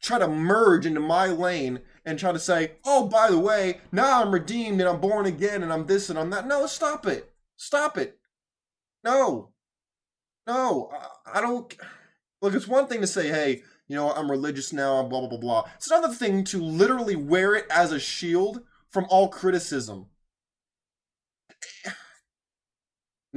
try 0.00 0.18
to 0.18 0.28
merge 0.28 0.86
into 0.86 1.00
my 1.00 1.26
lane 1.26 1.80
and 2.04 2.18
try 2.18 2.32
to 2.32 2.38
say, 2.38 2.72
oh, 2.84 3.08
by 3.08 3.30
the 3.30 3.38
way, 3.38 3.80
now 3.92 4.22
I'm 4.22 4.32
redeemed 4.32 4.80
and 4.80 4.88
I'm 4.88 5.00
born 5.00 5.26
again 5.26 5.62
and 5.62 5.72
I'm 5.72 5.86
this 5.86 6.10
and 6.10 6.18
I'm 6.18 6.30
that. 6.30 6.46
No, 6.46 6.66
stop 6.66 7.06
it. 7.06 7.32
Stop 7.56 7.98
it. 7.98 8.18
No. 9.04 9.50
No, 10.46 10.90
I, 11.30 11.42
don't. 11.42 11.74
Look, 12.40 12.54
it's 12.54 12.66
one 12.66 12.86
thing 12.86 13.02
to 13.02 13.06
say, 13.06 13.28
hey, 13.28 13.62
you 13.86 13.96
know, 13.96 14.12
I'm 14.12 14.30
religious 14.30 14.72
now, 14.72 14.94
I'm 14.94 15.08
blah, 15.08 15.20
blah, 15.20 15.28
blah, 15.28 15.38
blah. 15.38 15.64
It's 15.76 15.90
another 15.90 16.14
thing 16.14 16.44
to 16.44 16.62
literally 16.62 17.16
wear 17.16 17.54
it 17.54 17.66
as 17.70 17.92
a 17.92 18.00
shield 18.00 18.62
from 18.90 19.06
all 19.10 19.28
criticism. 19.28 20.06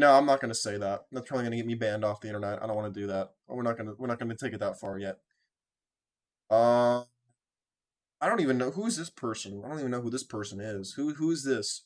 No, 0.02 0.14
I'm 0.14 0.26
not 0.26 0.42
gonna 0.42 0.56
say 0.56 0.78
that. 0.80 1.06
That's 1.12 1.28
probably 1.28 1.44
gonna 1.46 1.58
get 1.58 1.68
me 1.68 1.76
banned 1.76 2.04
off 2.04 2.22
the 2.22 2.28
internet. 2.28 2.64
I 2.64 2.66
don't 2.66 2.76
want 2.76 2.92
to 2.92 3.00
do 3.00 3.06
that. 3.06 3.34
We're 3.48 3.62
not 3.62 3.78
gonna 3.78 3.94
we're 4.00 4.08
not 4.08 4.18
gonna 4.18 4.36
take 4.36 4.52
it 4.54 4.60
that 4.60 4.80
far 4.80 4.98
yet. 4.98 5.20
Uh, 6.50 7.04
I 8.22 8.28
don't 8.30 8.40
even 8.40 8.58
know 8.58 8.72
who 8.72 8.86
is 8.88 8.98
this 8.98 9.10
person. 9.12 9.62
I 9.64 9.70
don't 9.70 9.80
even 9.80 9.92
know 9.92 10.02
who 10.02 10.10
this 10.10 10.24
person 10.24 10.60
is. 10.60 10.94
Who 10.94 11.14
who 11.14 11.30
is 11.30 11.44
this? 11.44 11.84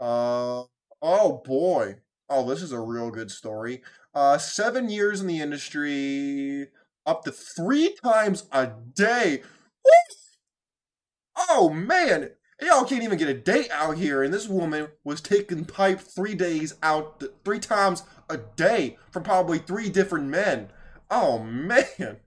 Uh 0.00 0.64
oh 1.02 1.42
boy. 1.44 1.96
Oh, 2.28 2.48
this 2.48 2.62
is 2.62 2.72
a 2.72 2.80
real 2.80 3.10
good 3.10 3.30
story. 3.30 3.82
Uh, 4.14 4.36
seven 4.38 4.88
years 4.88 5.20
in 5.20 5.26
the 5.26 5.40
industry, 5.40 6.68
up 7.06 7.24
to 7.24 7.30
three 7.32 7.94
times 8.02 8.46
a 8.50 8.66
day. 8.94 9.42
Oh 11.48 11.70
man, 11.70 12.30
y'all 12.60 12.84
can't 12.84 13.02
even 13.02 13.18
get 13.18 13.28
a 13.28 13.34
date 13.34 13.70
out 13.70 13.98
here, 13.98 14.22
and 14.22 14.32
this 14.32 14.48
woman 14.48 14.88
was 15.04 15.20
taking 15.20 15.64
pipe 15.64 16.00
three 16.00 16.34
days 16.34 16.74
out, 16.82 17.22
three 17.44 17.58
times 17.58 18.02
a 18.28 18.38
day 18.38 18.96
from 19.10 19.22
probably 19.22 19.58
three 19.58 19.88
different 19.88 20.26
men. 20.26 20.70
Oh 21.10 21.38
man. 21.38 22.18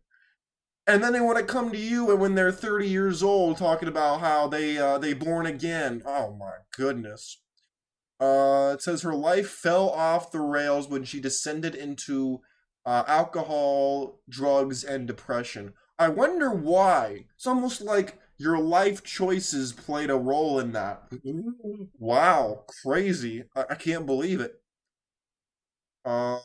And 0.88 1.04
then 1.04 1.14
they 1.14 1.20
want 1.20 1.38
to 1.38 1.44
come 1.44 1.72
to 1.72 1.78
you, 1.78 2.10
and 2.10 2.20
when 2.20 2.34
they're 2.34 2.52
30 2.52 2.88
years 2.88 3.22
old, 3.22 3.58
talking 3.58 3.88
about 3.88 4.22
how 4.22 4.48
they 4.48 4.78
uh, 4.78 4.98
they 4.98 5.14
born 5.14 5.46
again. 5.46 6.02
Oh 6.06 6.36
my 6.36 6.54
goodness. 6.76 7.42
Uh, 8.20 8.72
it 8.74 8.82
says 8.82 9.04
her 9.04 9.14
life 9.14 9.50
fell 9.50 9.90
off 9.90 10.32
the 10.32 10.40
rails 10.40 10.88
when 10.88 11.04
she 11.04 11.22
descended 11.22 11.74
into 11.74 12.42
uh, 12.86 13.04
alcohol, 13.08 14.20
drugs, 14.28 14.84
and 14.84 15.08
depression. 15.08 15.74
I 15.98 16.10
wonder 16.10 16.52
why. 16.52 17.26
It's 17.36 17.48
almost 17.48 17.82
like 17.82 18.20
your 18.40 18.58
life 18.58 19.04
choices 19.04 19.74
played 19.74 20.10
a 20.10 20.16
role 20.16 20.60
in 20.60 20.72
that. 20.72 21.12
wow, 22.00 22.64
crazy. 22.84 23.44
I, 23.56 23.66
I 23.72 23.76
can't 23.76 24.06
believe 24.06 24.40
it. 24.40 24.62
Uh, 26.06 26.40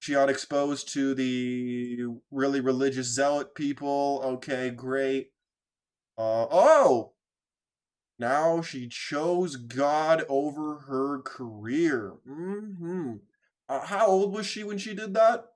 she 0.00 0.12
got 0.12 0.30
exposed 0.30 0.88
to 0.94 1.14
the 1.14 2.00
really 2.30 2.60
religious 2.60 3.08
zealot 3.08 3.54
people. 3.54 4.20
Okay, 4.24 4.70
great. 4.70 5.32
Uh, 6.18 6.46
oh, 6.50 7.12
now 8.18 8.62
she 8.62 8.88
chose 8.88 9.56
God 9.56 10.24
over 10.28 10.80
her 10.88 11.20
career. 11.22 12.14
hmm 12.26 13.16
Uh, 13.68 13.80
how 13.86 14.06
old 14.06 14.32
was 14.34 14.46
she 14.46 14.64
when 14.64 14.78
she 14.78 14.94
did 14.94 15.14
that? 15.14 15.46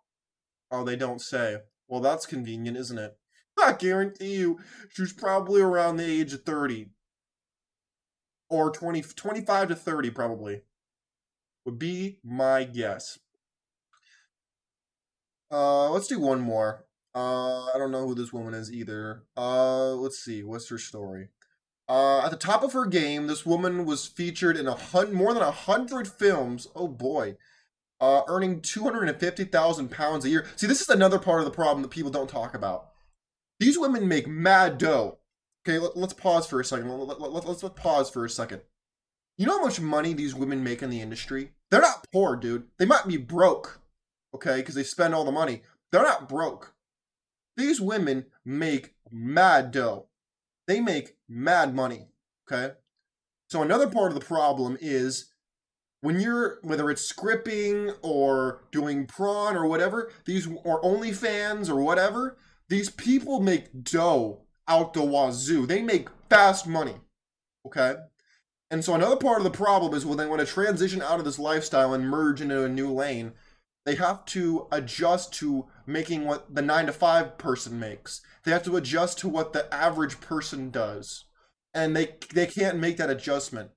Oh, 0.71 0.85
they 0.85 0.97
don't 0.97 1.21
say. 1.21 1.59
Well, 1.89 2.01
that's 2.01 2.27
convenient, 2.27 2.77
isn't 2.77 2.99
it? 2.99 3.19
I 3.63 3.73
guarantee 3.73 4.37
you, 4.37 4.59
she's 4.91 5.13
probably 5.13 5.61
around 5.61 5.97
the 5.97 6.05
age 6.05 6.33
of 6.33 6.43
30. 6.43 6.91
Or 8.49 8.71
20, 8.71 9.03
25 9.03 9.69
to 9.69 9.75
30, 9.75 10.11
probably. 10.11 10.61
Would 11.65 11.79
be 11.79 12.21
my 12.23 12.65
guess. 12.65 13.19
Uh, 15.51 15.91
let's 15.91 16.07
do 16.07 16.21
one 16.21 16.41
more. 16.41 16.85
Uh, 17.15 17.65
I 17.67 17.79
don't 17.79 17.91
know 17.91 18.07
who 18.07 18.15
this 18.15 18.33
woman 18.33 18.55
is 18.55 18.71
either. 18.71 19.25
Uh, 19.37 19.93
let's 19.95 20.19
see. 20.19 20.43
What's 20.43 20.69
her 20.69 20.79
story? 20.79 21.29
Uh, 21.89 22.21
at 22.21 22.31
the 22.31 22.37
top 22.37 22.63
of 22.63 22.73
her 22.73 22.85
game, 22.85 23.27
this 23.27 23.47
woman 23.47 23.85
was 23.85 24.07
featured 24.07 24.57
in 24.57 24.67
a 24.67 24.75
hun- 24.75 25.15
more 25.15 25.33
than 25.33 25.43
a 25.43 25.53
hundred 25.53 26.09
films. 26.09 26.67
Oh 26.75 26.89
boy, 26.89 27.37
uh, 28.01 28.23
earning 28.29 28.61
two 28.61 28.83
hundred 28.83 29.09
and 29.09 29.19
fifty 29.19 29.45
thousand 29.45 29.91
pounds 29.91 30.25
a 30.25 30.29
year. 30.29 30.47
See, 30.57 30.67
this 30.67 30.81
is 30.81 30.89
another 30.89 31.19
part 31.19 31.39
of 31.39 31.45
the 31.45 31.53
problem 31.53 31.83
that 31.83 31.91
people 31.91 32.11
don't 32.11 32.29
talk 32.29 32.55
about. 32.55 32.91
These 33.59 33.79
women 33.79 34.09
make 34.09 34.27
mad 34.27 34.79
dough. 34.79 35.19
Okay, 35.67 35.79
let, 35.79 35.97
us 35.97 36.13
pause 36.13 36.47
for 36.47 36.61
a 36.61 36.65
second. 36.65 36.89
Let, 36.89 37.21
let, 37.21 37.33
let, 37.33 37.47
let's, 37.47 37.63
pause 37.75 38.11
for 38.11 38.25
a 38.25 38.31
second. 38.31 38.61
You 39.37 39.47
know 39.47 39.59
how 39.59 39.65
much 39.65 39.81
money 39.81 40.13
these 40.13 40.35
women 40.35 40.63
make 40.63 40.83
in 40.83 40.91
the 40.91 41.01
industry? 41.01 41.53
They're 41.71 41.81
not 41.81 42.07
poor, 42.13 42.37
dude. 42.37 42.69
They 42.79 42.85
might 42.85 43.07
be 43.07 43.17
broke, 43.17 43.81
okay, 44.35 44.57
because 44.57 44.77
they 44.77 44.85
spend 44.85 45.15
all 45.15 45.25
the 45.25 45.33
money. 45.33 45.63
They're 45.91 46.03
not 46.03 46.29
broke. 46.29 46.75
These 47.57 47.81
women 47.81 48.27
make 48.45 48.95
mad 49.11 49.73
dough 49.73 50.09
they 50.67 50.81
make 50.81 51.17
mad 51.29 51.75
money. 51.75 52.09
Okay. 52.51 52.75
So 53.49 53.63
another 53.63 53.89
part 53.89 54.13
of 54.13 54.19
the 54.19 54.25
problem 54.25 54.77
is 54.81 55.33
when 56.01 56.21
you're 56.21 56.59
whether 56.63 56.91
it's 56.91 57.11
scripting 57.11 57.95
or 58.03 58.65
doing 58.73 59.07
prawn 59.07 59.57
or 59.57 59.67
whatever, 59.67 60.11
these 60.25 60.47
or 60.65 60.83
OnlyFans 60.83 61.69
or 61.69 61.81
whatever, 61.81 62.37
these 62.69 62.91
people 62.91 63.41
make 63.41 63.85
dough 63.85 64.43
out 64.69 64.95
the 64.95 65.03
wazoo. 65.03 65.67
They 65.67 65.83
make 65.83 66.09
fast 66.29 66.67
money. 66.67 66.97
Okay. 67.67 67.95
And 68.71 68.85
so 68.85 68.95
another 68.95 69.17
part 69.17 69.39
of 69.39 69.45
the 69.45 69.51
problem 69.51 69.95
is 69.95 70.05
when 70.05 70.19
they 70.19 70.27
want 70.27 70.41
to 70.41 70.47
transition 70.47 71.01
out 71.01 71.19
of 71.19 71.25
this 71.25 71.39
lifestyle 71.39 71.95
and 71.95 72.09
merge 72.09 72.41
into 72.41 72.65
a 72.65 72.69
new 72.69 72.93
lane, 72.93 73.33
they 73.85 73.95
have 73.95 74.25
to 74.27 74.67
adjust 74.73 75.33
to 75.35 75.67
making 75.87 76.25
what 76.25 76.53
the 76.53 76.63
nine 76.63 76.87
to 76.87 76.93
five 76.93 77.39
person 77.39 77.79
makes. 77.79 78.21
They 78.43 78.51
have 78.51 78.65
to 78.65 78.77
adjust 78.77 79.19
to 79.19 79.29
what 79.29 79.53
the 79.53 79.73
average 79.73 80.21
person 80.21 80.71
does. 80.71 81.25
And 81.73 81.95
they 81.95 82.15
they 82.35 82.47
can't 82.47 82.79
make 82.79 82.97
that 82.97 83.11
adjustment. 83.11 83.71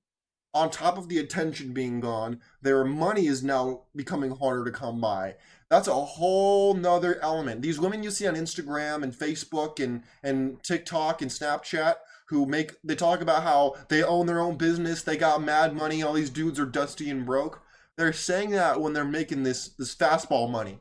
On 0.55 0.71
top 0.71 0.97
of 0.97 1.09
the 1.09 1.19
attention 1.19 1.73
being 1.73 1.99
gone, 1.99 2.39
their 2.59 2.83
money 2.83 3.27
is 3.27 3.43
now 3.43 3.83
becoming 3.95 4.31
harder 4.31 4.65
to 4.65 4.71
come 4.71 4.99
by. 4.99 5.35
That's 5.69 5.87
a 5.87 5.93
whole 5.93 6.73
nother 6.73 7.21
element. 7.21 7.61
These 7.61 7.79
women 7.79 8.01
you 8.01 8.09
see 8.09 8.27
on 8.27 8.35
Instagram 8.35 9.03
and 9.03 9.13
Facebook 9.13 9.83
and, 9.83 10.03
and 10.23 10.63
TikTok 10.63 11.21
and 11.21 11.29
Snapchat 11.29 11.95
who 12.29 12.45
make 12.45 12.73
they 12.83 12.95
talk 12.95 13.21
about 13.21 13.43
how 13.43 13.75
they 13.89 14.03
own 14.03 14.27
their 14.27 14.39
own 14.39 14.55
business, 14.55 15.01
they 15.01 15.17
got 15.17 15.41
mad 15.41 15.75
money, 15.75 16.03
all 16.03 16.13
these 16.13 16.29
dudes 16.29 16.59
are 16.59 16.65
dusty 16.65 17.09
and 17.09 17.25
broke 17.25 17.61
they're 17.99 18.13
saying 18.13 18.51
that 18.51 18.79
when 18.79 18.93
they're 18.93 19.03
making 19.03 19.43
this 19.43 19.69
this 19.77 19.93
fastball 19.93 20.49
money. 20.49 20.79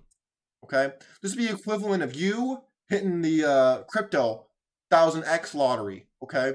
Okay, 0.65 0.93
this 1.21 1.35
would 1.35 1.39
be 1.39 1.49
equivalent 1.49 2.03
of 2.03 2.15
you 2.15 2.63
hitting 2.89 3.23
the 3.23 3.45
uh, 3.45 3.83
crypto 3.89 4.47
thousand 4.89 5.25
X 5.25 5.53
lottery. 5.53 6.07
Okay, 6.23 6.53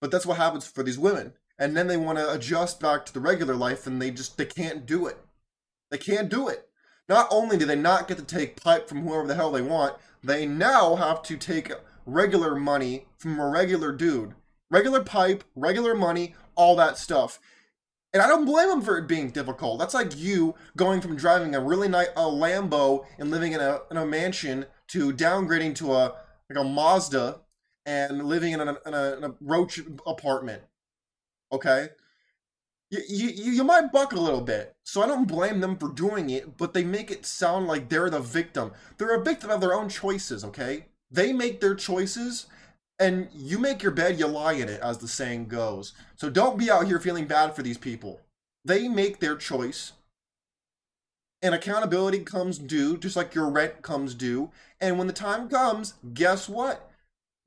but 0.00 0.10
that's 0.10 0.26
what 0.26 0.38
happens 0.38 0.66
for 0.66 0.82
these 0.82 0.98
women, 0.98 1.34
and 1.56 1.76
then 1.76 1.86
they 1.86 1.96
want 1.96 2.18
to 2.18 2.32
adjust 2.32 2.80
back 2.80 3.06
to 3.06 3.14
the 3.14 3.20
regular 3.20 3.54
life, 3.54 3.86
and 3.86 4.02
they 4.02 4.10
just 4.10 4.36
they 4.36 4.44
can't 4.44 4.86
do 4.86 5.06
it. 5.06 5.18
They 5.90 5.98
can't 5.98 6.28
do 6.28 6.48
it. 6.48 6.68
Not 7.08 7.28
only 7.30 7.56
do 7.56 7.66
they 7.66 7.76
not 7.76 8.08
get 8.08 8.16
to 8.18 8.24
take 8.24 8.62
pipe 8.62 8.88
from 8.88 9.02
whoever 9.02 9.26
the 9.26 9.34
hell 9.34 9.52
they 9.52 9.62
want, 9.62 9.96
they 10.22 10.46
now 10.46 10.96
have 10.96 11.22
to 11.24 11.36
take 11.36 11.70
regular 12.06 12.54
money 12.54 13.06
from 13.18 13.38
a 13.38 13.48
regular 13.48 13.92
dude. 13.92 14.34
Regular 14.70 15.02
pipe, 15.02 15.44
regular 15.54 15.94
money, 15.94 16.34
all 16.54 16.76
that 16.76 16.98
stuff. 16.98 17.38
And 18.12 18.22
I 18.22 18.28
don't 18.28 18.44
blame 18.44 18.68
them 18.68 18.80
for 18.80 18.96
it 18.96 19.08
being 19.08 19.30
difficult. 19.30 19.78
That's 19.78 19.92
like 19.92 20.16
you 20.16 20.54
going 20.76 21.00
from 21.00 21.16
driving 21.16 21.54
a 21.54 21.60
really 21.60 21.88
nice 21.88 22.08
a 22.16 22.22
Lambo 22.22 23.04
and 23.18 23.30
living 23.30 23.52
in 23.52 23.60
a 23.60 23.80
in 23.90 23.96
a 23.96 24.06
mansion 24.06 24.66
to 24.88 25.12
downgrading 25.12 25.74
to 25.76 25.92
a 25.92 26.14
like 26.48 26.58
a 26.58 26.64
Mazda 26.64 27.40
and 27.86 28.24
living 28.24 28.52
in 28.52 28.60
a, 28.60 28.78
in 28.86 28.94
a, 28.94 29.16
in 29.16 29.24
a 29.24 29.34
roach 29.40 29.80
apartment. 30.06 30.62
Okay, 31.52 31.88
you, 33.08 33.28
you 33.28 33.52
you 33.52 33.64
might 33.64 33.92
buck 33.92 34.12
a 34.12 34.20
little 34.20 34.40
bit. 34.40 34.74
So 34.84 35.02
I 35.02 35.06
don't 35.06 35.28
blame 35.28 35.60
them 35.60 35.76
for 35.76 35.88
doing 35.88 36.30
it, 36.30 36.56
but 36.56 36.74
they 36.74 36.84
make 36.84 37.10
it 37.10 37.26
sound 37.26 37.66
like 37.66 37.88
they're 37.88 38.10
the 38.10 38.20
victim. 38.20 38.72
They're 38.98 39.14
a 39.14 39.24
victim 39.24 39.50
of 39.50 39.60
their 39.60 39.74
own 39.74 39.88
choices. 39.88 40.44
Okay, 40.44 40.86
they 41.10 41.32
make 41.32 41.60
their 41.60 41.74
choices 41.74 42.46
and 42.98 43.28
you 43.34 43.58
make 43.58 43.82
your 43.82 43.92
bed, 43.92 44.18
you 44.18 44.26
lie 44.26 44.52
in 44.52 44.68
it, 44.68 44.80
as 44.80 44.98
the 44.98 45.08
saying 45.08 45.46
goes. 45.46 45.94
So 46.16 46.30
don't 46.30 46.58
be 46.58 46.70
out 46.70 46.86
here 46.86 47.00
feeling 47.00 47.26
bad 47.26 47.54
for 47.54 47.62
these 47.62 47.78
people. 47.78 48.20
They 48.64 48.88
make 48.88 49.20
their 49.20 49.36
choice. 49.36 49.92
And 51.42 51.54
accountability 51.54 52.20
comes 52.20 52.58
due, 52.58 52.96
just 52.96 53.16
like 53.16 53.34
your 53.34 53.50
rent 53.50 53.82
comes 53.82 54.14
due. 54.14 54.50
And 54.80 54.96
when 54.96 55.06
the 55.06 55.12
time 55.12 55.48
comes, 55.48 55.94
guess 56.14 56.48
what? 56.48 56.90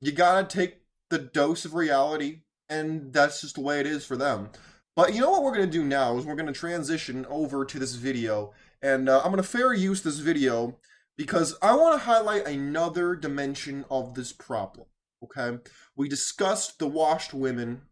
You 0.00 0.12
gotta 0.12 0.46
take 0.46 0.82
the 1.10 1.18
dose 1.18 1.64
of 1.64 1.74
reality, 1.74 2.40
and 2.68 3.12
that's 3.12 3.40
just 3.40 3.56
the 3.56 3.62
way 3.62 3.80
it 3.80 3.86
is 3.86 4.04
for 4.04 4.16
them. 4.16 4.50
But 4.98 5.14
you 5.14 5.20
know 5.20 5.30
what 5.30 5.44
we're 5.44 5.54
gonna 5.54 5.68
do 5.68 5.84
now 5.84 6.18
is 6.18 6.26
we're 6.26 6.34
gonna 6.34 6.52
transition 6.52 7.24
over 7.26 7.64
to 7.64 7.78
this 7.78 7.94
video, 7.94 8.52
and 8.82 9.08
uh, 9.08 9.22
I'm 9.22 9.30
gonna 9.30 9.44
fair 9.44 9.72
use 9.72 10.02
this 10.02 10.18
video 10.18 10.76
because 11.16 11.56
I 11.62 11.76
want 11.76 12.00
to 12.00 12.04
highlight 12.04 12.48
another 12.48 13.14
dimension 13.14 13.84
of 13.92 14.14
this 14.14 14.32
problem. 14.32 14.88
Okay, 15.22 15.58
we 15.94 16.08
discussed 16.08 16.80
the 16.80 16.88
washed 16.88 17.32
women 17.32 17.82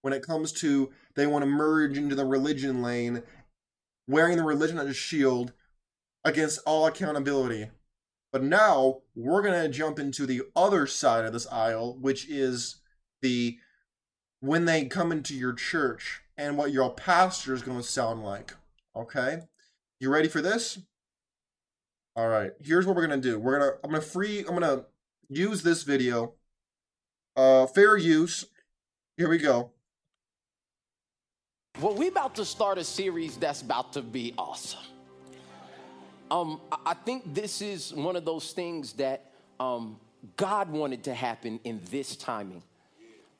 when 0.00 0.14
it 0.14 0.26
comes 0.26 0.50
to 0.62 0.90
they 1.14 1.26
want 1.26 1.42
to 1.42 1.46
merge 1.46 1.98
into 1.98 2.14
the 2.14 2.24
religion 2.24 2.80
lane, 2.80 3.22
wearing 4.08 4.38
the 4.38 4.42
religion 4.42 4.78
as 4.78 4.88
a 4.88 4.94
shield 4.94 5.52
against 6.24 6.60
all 6.64 6.86
accountability. 6.86 7.68
But 8.32 8.44
now 8.44 9.02
we're 9.14 9.42
going 9.42 9.60
to 9.60 9.68
jump 9.68 9.98
into 9.98 10.24
the 10.24 10.44
other 10.56 10.86
side 10.86 11.26
of 11.26 11.34
this 11.34 11.46
aisle, 11.48 11.98
which 12.00 12.26
is 12.30 12.76
the 13.20 13.58
when 14.40 14.64
they 14.64 14.86
come 14.86 15.12
into 15.12 15.34
your 15.34 15.52
church 15.52 16.22
and 16.40 16.56
what 16.56 16.72
your 16.72 16.90
pastor 16.90 17.52
is 17.52 17.62
going 17.62 17.76
to 17.76 17.84
sound 17.84 18.24
like. 18.24 18.54
Okay? 18.96 19.40
You 20.00 20.10
ready 20.10 20.28
for 20.28 20.40
this? 20.40 20.78
All 22.16 22.28
right. 22.28 22.52
Here's 22.58 22.86
what 22.86 22.96
we're 22.96 23.06
going 23.06 23.20
to 23.20 23.28
do. 23.28 23.38
We're 23.38 23.58
going 23.58 23.70
to 23.70 23.78
I'm 23.84 23.90
going 23.90 24.02
to 24.02 24.08
free 24.08 24.40
I'm 24.40 24.58
going 24.58 24.62
to 24.62 24.86
use 25.28 25.62
this 25.62 25.82
video 25.82 26.32
uh, 27.36 27.66
fair 27.66 27.96
use. 27.96 28.46
Here 29.16 29.28
we 29.28 29.38
go. 29.38 29.70
Well, 31.80 31.94
we 31.94 32.08
about 32.08 32.34
to 32.36 32.44
start 32.44 32.78
a 32.78 32.84
series 32.84 33.36
that's 33.36 33.62
about 33.62 33.92
to 33.92 34.02
be 34.02 34.34
awesome. 34.36 34.80
Um, 36.30 36.60
I 36.86 36.94
think 36.94 37.34
this 37.34 37.60
is 37.60 37.92
one 37.92 38.16
of 38.16 38.24
those 38.24 38.52
things 38.52 38.92
that 38.94 39.32
um, 39.58 39.98
God 40.36 40.70
wanted 40.70 41.04
to 41.04 41.14
happen 41.14 41.60
in 41.64 41.80
this 41.90 42.16
timing. 42.16 42.62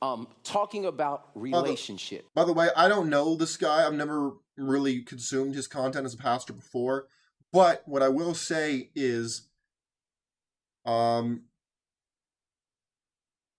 Um, 0.01 0.27
talking 0.43 0.85
about 0.85 1.29
relationship. 1.35 2.25
By 2.33 2.43
the, 2.43 2.53
by 2.53 2.65
the 2.65 2.69
way, 2.69 2.73
I 2.75 2.87
don't 2.87 3.09
know 3.09 3.35
this 3.35 3.55
guy. 3.55 3.85
I've 3.85 3.93
never 3.93 4.31
really 4.57 5.01
consumed 5.01 5.55
his 5.55 5.67
content 5.67 6.05
as 6.05 6.13
a 6.13 6.17
pastor 6.17 6.53
before. 6.53 7.07
But 7.53 7.83
what 7.85 8.01
I 8.01 8.09
will 8.09 8.33
say 8.33 8.89
is, 8.95 9.49
um, 10.85 11.43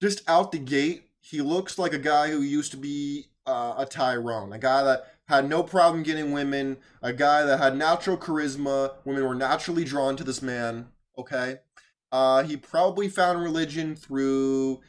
just 0.01 0.29
out 0.29 0.51
the 0.51 0.59
gate, 0.59 1.11
he 1.21 1.41
looks 1.41 1.79
like 1.79 1.93
a 1.93 1.99
guy 1.99 2.31
who 2.31 2.43
used 2.43 2.73
to 2.73 2.77
be 2.77 3.27
uh, 3.47 3.75
a 3.79 3.87
Tyrone, 3.87 4.53
a 4.53 4.59
guy 4.59 4.83
that 4.83 5.15
had 5.27 5.49
no 5.49 5.63
problem 5.63 6.03
getting 6.03 6.33
women, 6.33 6.79
a 7.03 7.13
guy 7.13 7.45
that 7.45 7.59
had 7.59 7.77
natural 7.77 8.17
charisma. 8.17 8.95
Women 9.05 9.25
were 9.25 9.35
naturally 9.35 9.85
drawn 9.85 10.17
to 10.17 10.25
this 10.25 10.43
man. 10.43 10.89
Okay, 11.17 11.59
uh, 12.11 12.43
he 12.43 12.57
probably 12.57 13.09
found 13.09 13.41
religion 13.41 13.95
through 13.95 14.81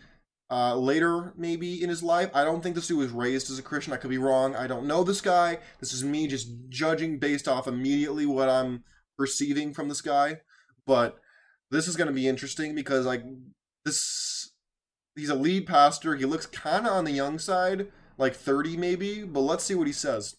uh, 0.53 0.75
later, 0.75 1.33
maybe 1.36 1.81
in 1.81 1.89
his 1.89 2.03
life. 2.03 2.29
I 2.31 2.43
don't 2.43 2.62
think 2.62 2.75
this 2.75 2.88
dude 2.88 3.00
was 3.00 3.10
raised 3.10 3.50
as 3.50 3.57
a 3.57 3.63
Christian. 3.63 3.91
I 3.91 3.98
could 3.98 4.12
be 4.12 4.19
wrong. 4.19 4.55
I 4.55 4.67
don't 4.67 4.86
know 4.86 5.03
this 5.03 5.19
guy. 5.19 5.57
This 5.79 5.93
is 5.93 6.03
me 6.03 6.27
just 6.27 6.48
judging 6.69 7.17
based 7.17 7.48
off 7.48 7.67
immediately 7.67 8.27
what 8.27 8.50
I'm 8.50 8.83
perceiving 9.17 9.74
from 9.74 9.89
this 9.89 10.01
guy. 10.01 10.41
But 10.86 11.17
this 11.72 11.88
is 11.88 11.95
going 11.95 12.07
to 12.07 12.13
be 12.13 12.27
interesting 12.27 12.75
because 12.75 13.07
like 13.07 13.24
this, 13.83 14.51
he's 15.15 15.29
a 15.29 15.36
lead 15.36 15.65
pastor. 15.65 16.15
He 16.15 16.25
looks 16.25 16.45
kind 16.45 16.86
of 16.86 16.93
on 16.93 17.05
the 17.05 17.12
young 17.12 17.39
side 17.39 17.88
like 18.19 18.36
30 18.36 18.77
maybe, 18.77 19.24
but 19.24 19.39
let's 19.39 19.63
see 19.63 19.74
what 19.74 19.88
he 19.88 19.93
says. 19.93 20.36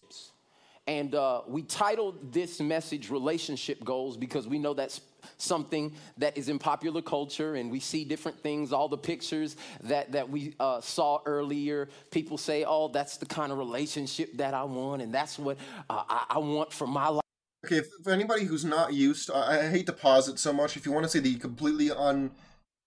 And 0.87 1.13
uh, 1.13 1.41
we 1.45 1.63
titled 1.63 2.31
this 2.31 2.61
message 2.61 3.09
Relationship 3.09 3.83
Goals 3.83 4.15
because 4.15 4.47
we 4.47 4.59
know 4.59 4.73
that's 4.73 5.01
something 5.37 5.93
that 6.17 6.37
is 6.37 6.49
in 6.49 6.59
popular 6.59 7.01
culture 7.01 7.55
and 7.55 7.71
we 7.71 7.79
see 7.79 8.05
different 8.05 8.39
things, 8.39 8.71
all 8.71 8.87
the 8.87 8.97
pictures 8.97 9.55
that, 9.81 10.11
that 10.11 10.29
we 10.29 10.53
uh, 10.59 10.81
saw 10.81 11.19
earlier. 11.25 11.89
People 12.11 12.37
say, 12.37 12.63
oh, 12.67 12.87
that's 12.87 13.17
the 13.17 13.25
kind 13.25 13.51
of 13.51 13.57
relationship 13.57 14.35
that 14.37 14.53
I 14.53 14.63
want 14.63 15.01
and 15.01 15.13
that's 15.13 15.37
what 15.37 15.57
uh, 15.89 16.03
I, 16.07 16.25
I, 16.31 16.37
want 16.39 16.71
for 16.71 16.87
my 16.87 17.07
life. 17.07 17.21
Okay, 17.65 17.81
for 18.03 18.11
anybody 18.11 18.43
who's 18.43 18.65
not 18.65 18.93
used, 18.93 19.31
I, 19.31 19.59
I 19.59 19.69
hate 19.69 19.87
to 19.87 19.93
pause 19.93 20.27
it 20.27 20.39
so 20.39 20.53
much. 20.53 20.77
If 20.77 20.85
you 20.85 20.91
want 20.91 21.05
to 21.05 21.09
see 21.09 21.19
the 21.19 21.35
completely 21.35 21.89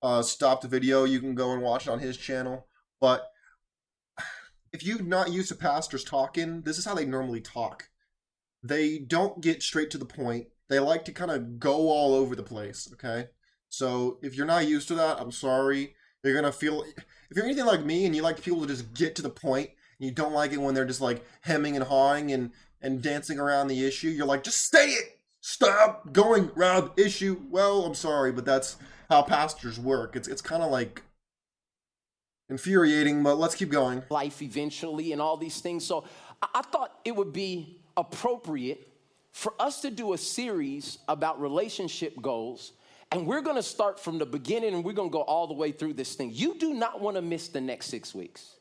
unstopped 0.02 0.64
uh, 0.64 0.68
video, 0.68 1.04
you 1.04 1.20
can 1.20 1.34
go 1.34 1.52
and 1.52 1.62
watch 1.62 1.86
it 1.86 1.90
on 1.90 1.98
his 1.98 2.16
channel. 2.16 2.66
But 3.00 3.28
if 4.72 4.84
you're 4.84 5.02
not 5.02 5.32
used 5.32 5.48
to 5.48 5.54
pastors 5.54 6.04
talking, 6.04 6.62
this 6.62 6.78
is 6.78 6.84
how 6.84 6.94
they 6.94 7.06
normally 7.06 7.40
talk. 7.40 7.88
They 8.62 8.98
don't 8.98 9.40
get 9.40 9.62
straight 9.62 9.90
to 9.92 9.98
the 9.98 10.04
point. 10.04 10.48
They 10.68 10.78
like 10.78 11.04
to 11.06 11.12
kind 11.12 11.30
of 11.30 11.58
go 11.58 11.88
all 11.88 12.14
over 12.14 12.36
the 12.36 12.42
place, 12.42 12.88
okay? 12.94 13.28
So 13.68 14.18
if 14.22 14.34
you're 14.36 14.46
not 14.46 14.66
used 14.66 14.88
to 14.88 14.94
that, 14.96 15.20
I'm 15.20 15.32
sorry. 15.32 15.94
You're 16.22 16.34
gonna 16.34 16.52
feel 16.52 16.84
if 17.30 17.36
you're 17.36 17.44
anything 17.44 17.66
like 17.66 17.84
me 17.84 18.04
and 18.04 18.14
you 18.14 18.22
like 18.22 18.42
people 18.42 18.60
to 18.62 18.66
just 18.66 18.92
get 18.92 19.14
to 19.16 19.22
the 19.22 19.30
point 19.30 19.70
and 19.98 20.08
you 20.08 20.14
don't 20.14 20.32
like 20.32 20.52
it 20.52 20.58
when 20.58 20.74
they're 20.74 20.84
just 20.84 21.00
like 21.00 21.24
hemming 21.42 21.76
and 21.76 21.84
hawing 21.84 22.32
and 22.32 22.50
and 22.80 23.02
dancing 23.02 23.38
around 23.38 23.68
the 23.68 23.84
issue, 23.84 24.08
you're 24.08 24.26
like, 24.26 24.44
just 24.44 24.64
stay 24.64 24.86
it! 24.86 25.18
Stop 25.40 26.12
going 26.12 26.50
around 26.56 26.90
issue. 26.96 27.40
Well, 27.48 27.84
I'm 27.84 27.94
sorry, 27.94 28.32
but 28.32 28.44
that's 28.44 28.76
how 29.08 29.22
pastors 29.22 29.78
work. 29.78 30.16
It's 30.16 30.28
it's 30.28 30.42
kind 30.42 30.62
of 30.62 30.70
like 30.70 31.02
infuriating, 32.48 33.22
but 33.22 33.38
let's 33.38 33.54
keep 33.54 33.70
going. 33.70 34.02
Life 34.10 34.42
eventually 34.42 35.12
and 35.12 35.20
all 35.20 35.36
these 35.36 35.60
things. 35.60 35.84
So 35.84 36.04
I 36.42 36.62
thought 36.62 36.98
it 37.04 37.14
would 37.14 37.32
be 37.32 37.80
appropriate 37.96 38.87
for 39.38 39.54
us 39.60 39.80
to 39.82 39.88
do 39.88 40.14
a 40.14 40.18
series 40.18 40.98
about 41.06 41.40
relationship 41.40 42.20
goals. 42.20 42.72
And 43.12 43.24
we're 43.24 43.40
gonna 43.40 43.62
start 43.62 44.00
from 44.00 44.18
the 44.18 44.26
beginning 44.26 44.74
and 44.74 44.82
we're 44.82 44.94
gonna 44.94 45.10
go 45.10 45.20
all 45.20 45.46
the 45.46 45.54
way 45.54 45.70
through 45.70 45.92
this 45.92 46.16
thing. 46.16 46.32
You 46.34 46.58
do 46.58 46.74
not 46.74 47.00
wanna 47.00 47.22
miss 47.22 47.46
the 47.46 47.60
next 47.60 47.86
six 47.86 48.12
weeks. 48.12 48.56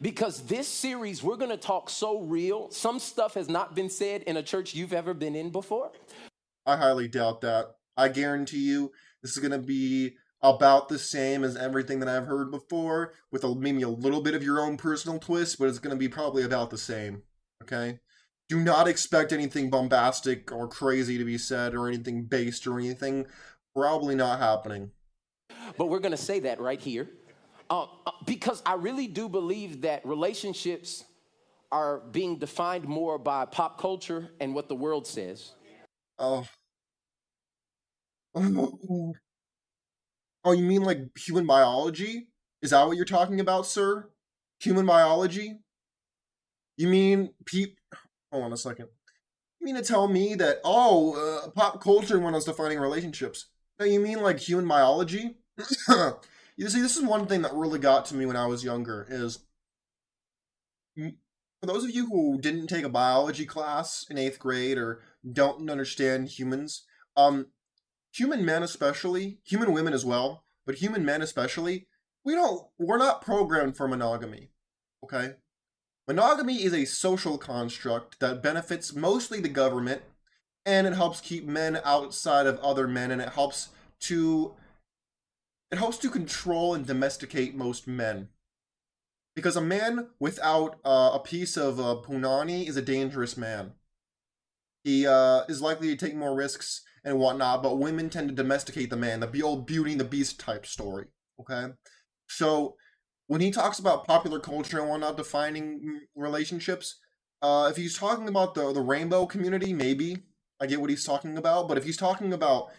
Because 0.00 0.40
this 0.44 0.66
series, 0.68 1.22
we're 1.22 1.36
gonna 1.36 1.58
talk 1.58 1.90
so 1.90 2.20
real. 2.20 2.70
Some 2.70 2.98
stuff 2.98 3.34
has 3.34 3.50
not 3.50 3.74
been 3.74 3.90
said 3.90 4.22
in 4.22 4.38
a 4.38 4.42
church 4.42 4.74
you've 4.74 4.94
ever 4.94 5.12
been 5.12 5.36
in 5.36 5.50
before. 5.50 5.92
I 6.64 6.78
highly 6.78 7.08
doubt 7.08 7.42
that. 7.42 7.76
I 7.94 8.08
guarantee 8.08 8.60
you, 8.60 8.92
this 9.22 9.36
is 9.36 9.42
gonna 9.42 9.58
be 9.58 10.16
about 10.40 10.88
the 10.88 10.98
same 10.98 11.44
as 11.44 11.58
everything 11.58 12.00
that 12.00 12.08
I've 12.08 12.26
heard 12.26 12.50
before, 12.50 13.12
with 13.30 13.44
a, 13.44 13.54
maybe 13.54 13.82
a 13.82 13.88
little 13.90 14.22
bit 14.22 14.32
of 14.34 14.42
your 14.42 14.60
own 14.60 14.78
personal 14.78 15.18
twist, 15.18 15.58
but 15.58 15.68
it's 15.68 15.78
going 15.78 15.94
to 15.94 15.98
be 15.98 16.08
probably 16.08 16.44
about 16.44 16.70
the 16.70 16.78
same. 16.78 17.22
Okay? 17.62 17.98
Do 18.48 18.60
not 18.60 18.86
expect 18.86 19.32
anything 19.32 19.70
bombastic 19.70 20.52
or 20.52 20.68
crazy 20.68 21.18
to 21.18 21.24
be 21.24 21.38
said 21.38 21.74
or 21.74 21.88
anything 21.88 22.24
based 22.24 22.66
or 22.66 22.78
anything. 22.78 23.26
Probably 23.74 24.14
not 24.14 24.38
happening. 24.38 24.92
But 25.76 25.86
we're 25.86 25.98
going 25.98 26.12
to 26.12 26.16
say 26.16 26.40
that 26.40 26.60
right 26.60 26.80
here. 26.80 27.08
Uh, 27.68 27.86
uh, 28.06 28.12
because 28.24 28.62
I 28.64 28.74
really 28.74 29.08
do 29.08 29.28
believe 29.28 29.82
that 29.82 30.06
relationships 30.06 31.04
are 31.72 31.98
being 31.98 32.38
defined 32.38 32.84
more 32.84 33.18
by 33.18 33.44
pop 33.44 33.80
culture 33.80 34.30
and 34.40 34.54
what 34.54 34.68
the 34.68 34.76
world 34.76 35.06
says. 35.06 35.52
Oh. 36.18 36.46
Oh, 40.44 40.52
you 40.52 40.64
mean 40.64 40.82
like 40.82 40.98
human 41.18 41.46
biology? 41.46 42.28
Is 42.62 42.70
that 42.70 42.86
what 42.86 42.96
you're 42.96 43.04
talking 43.04 43.40
about, 43.40 43.66
sir? 43.66 44.08
Human 44.60 44.86
biology? 44.86 45.58
You 46.76 46.88
mean 46.88 47.34
peep? 47.44 47.75
Hold 48.36 48.44
on 48.44 48.52
a 48.52 48.58
second. 48.58 48.88
You 49.58 49.64
mean 49.64 49.76
to 49.76 49.82
tell 49.82 50.08
me 50.08 50.34
that 50.34 50.58
oh, 50.62 51.14
uh, 51.46 51.50
pop 51.52 51.82
culture 51.82 52.18
when 52.18 52.34
I 52.34 52.36
was 52.36 52.44
defining 52.44 52.78
relationships? 52.78 53.46
No, 53.80 53.86
you 53.86 53.98
mean 53.98 54.20
like 54.20 54.38
human 54.38 54.68
biology? 54.68 55.36
you 55.88 56.68
see, 56.68 56.82
this 56.82 56.98
is 56.98 57.02
one 57.02 57.26
thing 57.26 57.40
that 57.40 57.54
really 57.54 57.78
got 57.78 58.04
to 58.06 58.14
me 58.14 58.26
when 58.26 58.36
I 58.36 58.46
was 58.46 58.62
younger. 58.62 59.06
Is 59.08 59.38
for 60.96 61.66
those 61.66 61.82
of 61.82 61.92
you 61.92 62.10
who 62.10 62.38
didn't 62.38 62.66
take 62.66 62.84
a 62.84 62.90
biology 62.90 63.46
class 63.46 64.04
in 64.10 64.18
eighth 64.18 64.38
grade 64.38 64.76
or 64.76 65.00
don't 65.32 65.70
understand 65.70 66.28
humans, 66.28 66.84
um, 67.16 67.46
human 68.12 68.44
men 68.44 68.62
especially, 68.62 69.38
human 69.46 69.72
women 69.72 69.94
as 69.94 70.04
well, 70.04 70.44
but 70.66 70.74
human 70.74 71.06
men 71.06 71.22
especially, 71.22 71.88
we 72.22 72.34
don't 72.34 72.66
we're 72.78 72.98
not 72.98 73.22
programmed 73.22 73.78
for 73.78 73.88
monogamy. 73.88 74.50
Okay? 75.02 75.36
Monogamy 76.08 76.62
is 76.62 76.72
a 76.72 76.84
social 76.84 77.36
construct 77.36 78.20
that 78.20 78.42
benefits 78.42 78.94
mostly 78.94 79.40
the 79.40 79.48
government 79.48 80.02
and 80.64 80.86
it 80.86 80.94
helps 80.94 81.20
keep 81.20 81.44
men 81.44 81.80
outside 81.84 82.46
of 82.46 82.58
other 82.60 82.86
men 82.86 83.10
and 83.10 83.20
it 83.20 83.30
helps 83.30 83.70
to 84.00 84.54
it 85.70 85.78
helps 85.78 85.98
to 85.98 86.08
control 86.08 86.74
and 86.74 86.86
domesticate 86.86 87.56
most 87.56 87.88
men. 87.88 88.28
Because 89.34 89.56
a 89.56 89.60
man 89.60 90.10
without 90.20 90.78
uh, 90.84 91.10
a 91.14 91.18
piece 91.18 91.56
of 91.56 91.80
uh, 91.80 91.96
punani 92.02 92.68
is 92.68 92.76
a 92.76 92.82
dangerous 92.82 93.36
man. 93.36 93.72
He 94.84 95.06
uh, 95.06 95.42
is 95.48 95.60
likely 95.60 95.88
to 95.88 95.96
take 95.96 96.14
more 96.14 96.36
risks 96.36 96.82
and 97.04 97.18
whatnot, 97.18 97.64
but 97.64 97.78
women 97.78 98.08
tend 98.08 98.28
to 98.28 98.34
domesticate 98.34 98.90
the 98.90 98.96
man, 98.96 99.20
the 99.20 99.42
old 99.42 99.66
Beauty 99.66 99.92
and 99.92 100.00
the 100.00 100.04
Beast 100.04 100.38
type 100.38 100.64
story. 100.64 101.06
Okay, 101.40 101.66
so 102.28 102.76
when 103.26 103.40
he 103.40 103.50
talks 103.50 103.78
about 103.78 104.06
popular 104.06 104.38
culture 104.38 104.80
and 104.80 104.88
whatnot 104.88 105.16
defining 105.16 106.00
relationships, 106.14 106.98
uh, 107.42 107.68
if 107.70 107.76
he's 107.76 107.98
talking 107.98 108.28
about 108.28 108.54
the 108.54 108.72
the 108.72 108.80
rainbow 108.80 109.26
community, 109.26 109.72
maybe 109.72 110.18
I 110.60 110.66
get 110.66 110.80
what 110.80 110.90
he's 110.90 111.04
talking 111.04 111.36
about. 111.36 111.68
But 111.68 111.78
if 111.78 111.84
he's 111.84 111.96
talking 111.96 112.32
about 112.32 112.70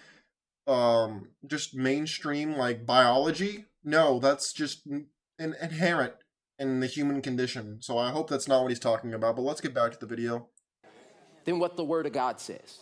um, 0.66 1.30
just 1.46 1.76
mainstream 1.76 2.54
like 2.54 2.86
biology, 2.86 3.66
no, 3.84 4.20
that's 4.20 4.54
just 4.54 4.86
in- 4.88 5.08
inherent 5.40 6.14
in 6.60 6.80
the 6.80 6.88
human 6.88 7.22
condition. 7.22 7.82
So 7.82 7.98
I 7.98 8.12
hope 8.12 8.30
that's 8.30 8.48
not 8.48 8.62
what 8.62 8.70
he's 8.70 8.80
talking 8.80 9.14
about. 9.14 9.36
But 9.36 9.44
let's 9.44 9.62
get 9.62 9.74
back 9.74 9.92
to 9.92 10.00
the 10.00 10.08
video. 10.08 10.48
Then 11.46 11.60
what 11.60 11.78
the 11.78 11.86
Word 11.86 12.06
of 12.06 12.14
God 12.14 12.40
says. 12.40 12.80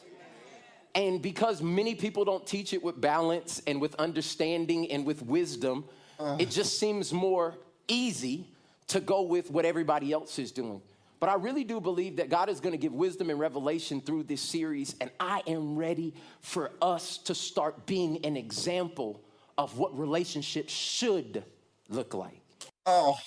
And 0.95 1.21
because 1.21 1.61
many 1.61 1.93
people 1.93 2.23
don't 2.23 2.47
teach 2.47 2.73
it 2.73 2.81
with 2.81 2.99
balance 3.01 3.61
and 3.67 3.81
with 3.81 3.95
understanding 3.95 4.89
and 4.89 5.05
with 5.05 5.21
wisdom, 5.21 5.85
uh. 6.19 6.37
it 6.39 6.49
just 6.49 6.79
seems 6.79 7.13
more 7.13 7.55
easy 7.87 8.47
to 8.87 8.99
go 8.99 9.21
with 9.23 9.51
what 9.51 9.65
everybody 9.65 10.11
else 10.11 10.39
is 10.39 10.51
doing. 10.51 10.81
But 11.19 11.29
I 11.29 11.35
really 11.35 11.63
do 11.63 11.79
believe 11.79 12.17
that 12.17 12.29
God 12.29 12.49
is 12.49 12.59
going 12.59 12.73
to 12.73 12.77
give 12.77 12.93
wisdom 12.93 13.29
and 13.29 13.39
revelation 13.39 14.01
through 14.01 14.23
this 14.23 14.41
series, 14.41 14.95
and 14.99 15.09
I 15.19 15.41
am 15.47 15.75
ready 15.75 16.13
for 16.41 16.71
us 16.81 17.17
to 17.19 17.33
start 17.33 17.85
being 17.85 18.23
an 18.25 18.37
example 18.37 19.21
of 19.57 19.77
what 19.77 19.97
relationships 19.97 20.73
should 20.73 21.43
look 21.89 22.13
like. 22.13 22.41
Oh, 22.85 23.17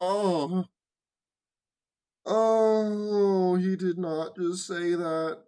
oh, 0.00 0.64
oh, 2.26 3.54
he 3.56 3.76
did 3.76 3.98
not 3.98 4.36
just 4.36 4.66
say 4.66 4.94
that. 4.94 5.38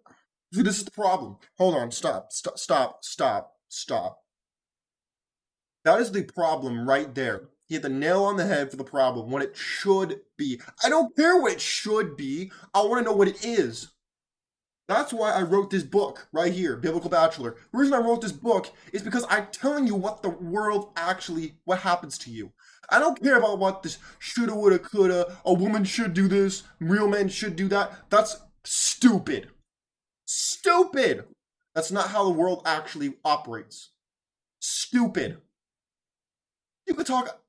See, 0.53 0.61
this 0.61 0.77
is 0.77 0.85
the 0.85 0.91
problem. 0.91 1.37
Hold 1.57 1.75
on, 1.75 1.91
stop, 1.91 2.31
stop, 2.31 2.59
stop, 2.59 3.03
stop, 3.03 3.53
stop. 3.69 4.22
That 5.85 5.99
is 5.99 6.11
the 6.11 6.23
problem 6.23 6.87
right 6.87 7.13
there. 7.13 7.49
He 7.67 7.75
hit 7.75 7.83
the 7.83 7.89
nail 7.89 8.23
on 8.23 8.37
the 8.37 8.45
head 8.45 8.71
for 8.71 8.77
the 8.77 8.83
problem, 8.83 9.29
what 9.29 9.41
it 9.41 9.55
should 9.55 10.21
be. 10.37 10.61
I 10.83 10.89
don't 10.89 11.15
care 11.15 11.39
what 11.39 11.53
it 11.53 11.61
should 11.61 12.15
be. 12.15 12.51
I 12.73 12.81
want 12.81 13.03
to 13.03 13.09
know 13.09 13.15
what 13.15 13.27
it 13.27 13.43
is. 13.45 13.89
That's 14.87 15.13
why 15.13 15.31
I 15.31 15.43
wrote 15.43 15.69
this 15.69 15.83
book 15.83 16.27
right 16.33 16.51
here, 16.51 16.75
Biblical 16.75 17.09
Bachelor. 17.09 17.55
The 17.71 17.77
reason 17.77 17.93
I 17.93 18.05
wrote 18.05 18.21
this 18.21 18.33
book 18.33 18.69
is 18.91 19.01
because 19.01 19.25
I'm 19.29 19.47
telling 19.51 19.87
you 19.87 19.95
what 19.95 20.21
the 20.21 20.29
world 20.29 20.91
actually, 20.97 21.55
what 21.63 21.79
happens 21.79 22.17
to 22.19 22.29
you. 22.29 22.51
I 22.89 22.99
don't 22.99 23.21
care 23.21 23.37
about 23.37 23.59
what 23.59 23.81
this 23.81 23.97
shoulda, 24.19 24.53
woulda, 24.53 24.79
coulda, 24.79 25.37
a 25.45 25.53
woman 25.53 25.85
should 25.85 26.13
do 26.13 26.27
this, 26.27 26.63
real 26.81 27.07
men 27.07 27.29
should 27.29 27.55
do 27.55 27.69
that. 27.69 28.09
That's 28.09 28.41
stupid. 28.65 29.47
Stupid. 30.25 31.25
That's 31.73 31.91
not 31.91 32.09
how 32.09 32.25
the 32.25 32.37
world 32.37 32.61
actually 32.65 33.15
operates. 33.23 33.91
Stupid. 34.59 35.37
You 36.87 36.93
could 36.93 37.07
talk 37.07 37.39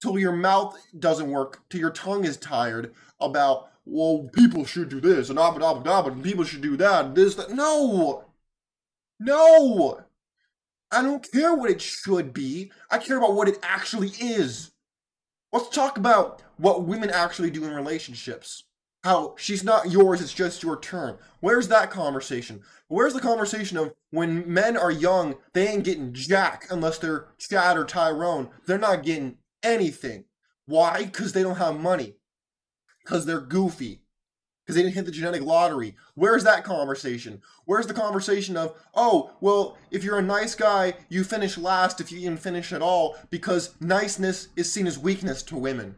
till 0.00 0.18
your 0.18 0.32
mouth 0.32 0.76
doesn't 0.98 1.30
work, 1.30 1.60
till 1.70 1.80
your 1.80 1.90
tongue 1.90 2.24
is 2.24 2.36
tired 2.36 2.94
about, 3.20 3.70
well, 3.84 4.28
people 4.34 4.64
should 4.64 4.88
do 4.88 5.00
this 5.00 5.30
and 5.30 5.38
abba 5.38 5.60
dabba 5.60 5.84
dabba, 5.84 6.12
and 6.12 6.24
people 6.24 6.44
should 6.44 6.62
do 6.62 6.76
that, 6.76 7.06
and 7.06 7.16
this, 7.16 7.34
that. 7.36 7.50
No! 7.50 8.24
No! 9.20 10.00
I 10.90 11.02
don't 11.02 11.26
care 11.30 11.54
what 11.54 11.70
it 11.70 11.80
should 11.80 12.34
be. 12.34 12.70
I 12.90 12.98
care 12.98 13.16
about 13.16 13.34
what 13.34 13.48
it 13.48 13.58
actually 13.62 14.10
is. 14.20 14.72
Let's 15.52 15.68
talk 15.68 15.96
about 15.96 16.42
what 16.56 16.84
women 16.84 17.10
actually 17.10 17.50
do 17.50 17.64
in 17.64 17.74
relationships. 17.74 18.64
How 19.04 19.34
she's 19.36 19.64
not 19.64 19.90
yours, 19.90 20.20
it's 20.20 20.32
just 20.32 20.62
your 20.62 20.78
turn. 20.78 21.18
Where's 21.40 21.68
that 21.68 21.90
conversation? 21.90 22.62
Where's 22.86 23.14
the 23.14 23.20
conversation 23.20 23.76
of 23.76 23.94
when 24.10 24.52
men 24.52 24.76
are 24.76 24.92
young, 24.92 25.36
they 25.54 25.66
ain't 25.66 25.84
getting 25.84 26.12
jack 26.12 26.66
unless 26.70 26.98
they're 26.98 27.26
Chad 27.38 27.76
or 27.76 27.84
Tyrone. 27.84 28.50
They're 28.66 28.78
not 28.78 29.02
getting 29.02 29.38
anything. 29.62 30.26
Why? 30.66 31.04
Because 31.04 31.32
they 31.32 31.42
don't 31.42 31.56
have 31.56 31.80
money. 31.80 32.14
Because 33.02 33.26
they're 33.26 33.40
goofy. 33.40 34.02
Because 34.64 34.76
they 34.76 34.82
didn't 34.82 34.94
hit 34.94 35.06
the 35.06 35.10
genetic 35.10 35.42
lottery. 35.42 35.96
Where's 36.14 36.44
that 36.44 36.62
conversation? 36.62 37.42
Where's 37.64 37.88
the 37.88 37.94
conversation 37.94 38.56
of, 38.56 38.76
oh, 38.94 39.32
well, 39.40 39.76
if 39.90 40.04
you're 40.04 40.20
a 40.20 40.22
nice 40.22 40.54
guy, 40.54 40.94
you 41.08 41.24
finish 41.24 41.58
last 41.58 42.00
if 42.00 42.12
you 42.12 42.20
even 42.20 42.36
finish 42.36 42.72
at 42.72 42.82
all, 42.82 43.16
because 43.30 43.74
niceness 43.80 44.48
is 44.54 44.72
seen 44.72 44.86
as 44.86 44.98
weakness 44.98 45.42
to 45.44 45.56
women. 45.56 45.96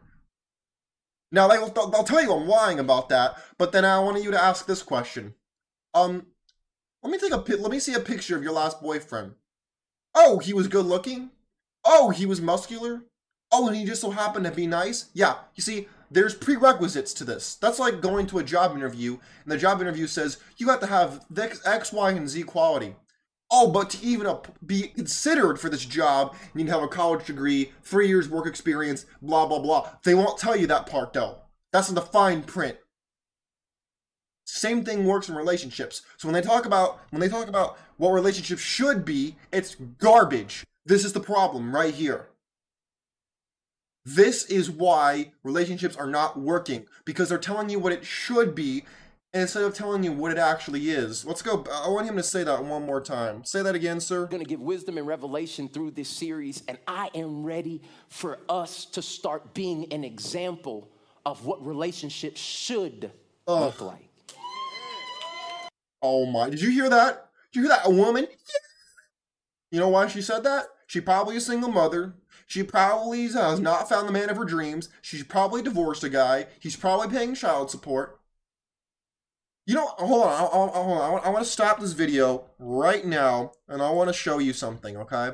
Now, 1.35 1.49
they'll, 1.49 1.67
they'll 1.67 2.05
tell 2.05 2.23
you 2.23 2.31
I'm 2.31 2.47
lying 2.47 2.79
about 2.79 3.09
that, 3.09 3.35
but 3.57 3.73
then 3.73 3.83
I 3.83 3.99
want 3.99 4.23
you 4.23 4.31
to 4.31 4.41
ask 4.41 4.65
this 4.65 4.81
question. 4.81 5.35
Um, 5.93 6.27
let 7.03 7.11
me 7.11 7.17
take 7.17 7.33
a 7.33 7.57
let 7.57 7.71
me 7.71 7.79
see 7.79 7.93
a 7.93 7.99
picture 7.99 8.37
of 8.37 8.41
your 8.41 8.53
last 8.53 8.81
boyfriend. 8.81 9.33
Oh, 10.15 10.39
he 10.39 10.53
was 10.53 10.69
good 10.69 10.85
looking. 10.85 11.31
Oh, 11.83 12.09
he 12.09 12.25
was 12.25 12.39
muscular. 12.39 13.03
Oh, 13.51 13.67
and 13.67 13.75
he 13.75 13.83
just 13.83 14.01
so 14.01 14.11
happened 14.11 14.45
to 14.45 14.51
be 14.51 14.65
nice. 14.65 15.09
Yeah, 15.13 15.35
you 15.55 15.61
see, 15.61 15.89
there's 16.09 16.33
prerequisites 16.33 17.13
to 17.15 17.25
this. 17.25 17.55
That's 17.55 17.79
like 17.79 17.99
going 17.99 18.27
to 18.27 18.39
a 18.39 18.43
job 18.43 18.73
interview, 18.73 19.17
and 19.43 19.51
the 19.51 19.57
job 19.57 19.81
interview 19.81 20.07
says 20.07 20.37
you 20.55 20.69
have 20.69 20.79
to 20.79 20.87
have 20.87 21.25
X, 21.37 21.91
Y, 21.91 22.11
and 22.11 22.29
Z 22.29 22.43
quality. 22.43 22.95
Oh, 23.51 23.69
but 23.69 23.91
to 23.91 24.03
even 24.03 24.35
be 24.65 24.87
considered 24.87 25.59
for 25.59 25.69
this 25.69 25.85
job, 25.85 26.35
you 26.53 26.59
need 26.59 26.67
to 26.67 26.73
have 26.73 26.83
a 26.83 26.87
college 26.87 27.25
degree, 27.25 27.71
three 27.83 28.07
years 28.07 28.27
work 28.27 28.47
experience, 28.47 29.05
blah 29.21 29.45
blah 29.45 29.59
blah. 29.59 29.89
They 30.03 30.15
won't 30.15 30.39
tell 30.39 30.55
you 30.55 30.67
that 30.67 30.87
part 30.87 31.13
though. 31.13 31.41
That's 31.71 31.89
in 31.89 31.95
the 31.95 32.01
fine 32.01 32.41
print. 32.43 32.77
Same 34.45 34.83
thing 34.83 35.05
works 35.05 35.27
in 35.27 35.35
relationships. 35.35 36.01
So 36.17 36.27
when 36.27 36.33
they 36.33 36.41
talk 36.41 36.65
about 36.65 36.99
when 37.11 37.19
they 37.19 37.29
talk 37.29 37.47
about 37.47 37.77
what 37.97 38.11
relationships 38.11 38.61
should 38.61 39.05
be, 39.05 39.35
it's 39.51 39.75
garbage. 39.75 40.63
This 40.85 41.03
is 41.03 41.13
the 41.13 41.19
problem 41.19 41.75
right 41.75 41.93
here. 41.93 42.27
This 44.05 44.45
is 44.45 44.69
why 44.69 45.31
relationships 45.43 45.95
are 45.95 46.07
not 46.07 46.39
working 46.39 46.85
because 47.05 47.29
they're 47.29 47.39
telling 47.39 47.69
you 47.69 47.79
what 47.79 47.91
it 47.91 48.05
should 48.05 48.53
be 48.53 48.83
instead 49.35 49.63
of 49.63 49.73
telling 49.73 50.03
you 50.03 50.13
what 50.13 50.31
it 50.31 50.37
actually 50.37 50.89
is. 50.89 51.25
Let's 51.25 51.41
go. 51.41 51.65
I 51.71 51.89
want 51.89 52.07
him 52.07 52.15
to 52.15 52.23
say 52.23 52.43
that 52.45 52.63
one 52.63 52.85
more 52.85 53.01
time. 53.01 53.43
Say 53.43 53.61
that 53.61 53.75
again, 53.75 53.99
sir. 53.99 54.23
I'm 54.23 54.29
going 54.29 54.41
to 54.43 54.49
give 54.49 54.61
wisdom 54.61 54.97
and 54.97 55.05
revelation 55.05 55.67
through 55.67 55.91
this 55.91 56.09
series, 56.09 56.63
and 56.67 56.77
I 56.87 57.09
am 57.13 57.43
ready 57.43 57.81
for 58.07 58.39
us 58.47 58.85
to 58.85 59.01
start 59.01 59.53
being 59.53 59.91
an 59.91 60.03
example 60.03 60.89
of 61.25 61.45
what 61.45 61.65
relationships 61.65 62.39
should 62.39 63.11
Ugh. 63.47 63.61
look 63.61 63.81
like. 63.81 64.09
Oh 66.01 66.25
my. 66.25 66.49
Did 66.49 66.61
you 66.61 66.71
hear 66.71 66.89
that? 66.89 67.29
Did 67.51 67.59
you 67.59 67.67
hear 67.67 67.77
that? 67.77 67.85
A 67.87 67.89
woman? 67.89 68.27
You 69.71 69.79
know 69.79 69.89
why 69.89 70.07
she 70.07 70.21
said 70.21 70.43
that? 70.43 70.65
She 70.87 71.01
probably 71.01 71.35
a 71.35 71.41
single 71.41 71.71
mother. 71.71 72.15
She 72.47 72.63
probably 72.63 73.27
has 73.27 73.59
not 73.59 73.89
found 73.89 74.07
the 74.07 74.11
man 74.13 74.29
of 74.29 74.37
her 74.37 74.45
dreams. 74.45 74.89
She's 75.01 75.23
probably 75.23 75.61
divorced 75.61 76.03
a 76.03 76.09
guy. 76.09 76.45
He's 76.59 76.75
probably 76.75 77.09
paying 77.09 77.33
child 77.33 77.71
support. 77.71 78.19
You 79.65 79.73
know, 79.73 79.87
hold 79.87 80.23
on, 80.23 80.31
I, 80.31 80.43
I, 80.43 80.83
hold 80.83 80.97
on. 81.01 81.21
I 81.23 81.29
want 81.29 81.43
to 81.43 81.51
stop 81.51 81.79
this 81.79 81.93
video 81.93 82.45
right 82.59 83.03
now, 83.03 83.51
and 83.67 83.81
I 83.81 83.89
want 83.89 84.09
to 84.09 84.13
show 84.13 84.37
you 84.37 84.53
something. 84.53 84.95
Okay, 84.95 85.31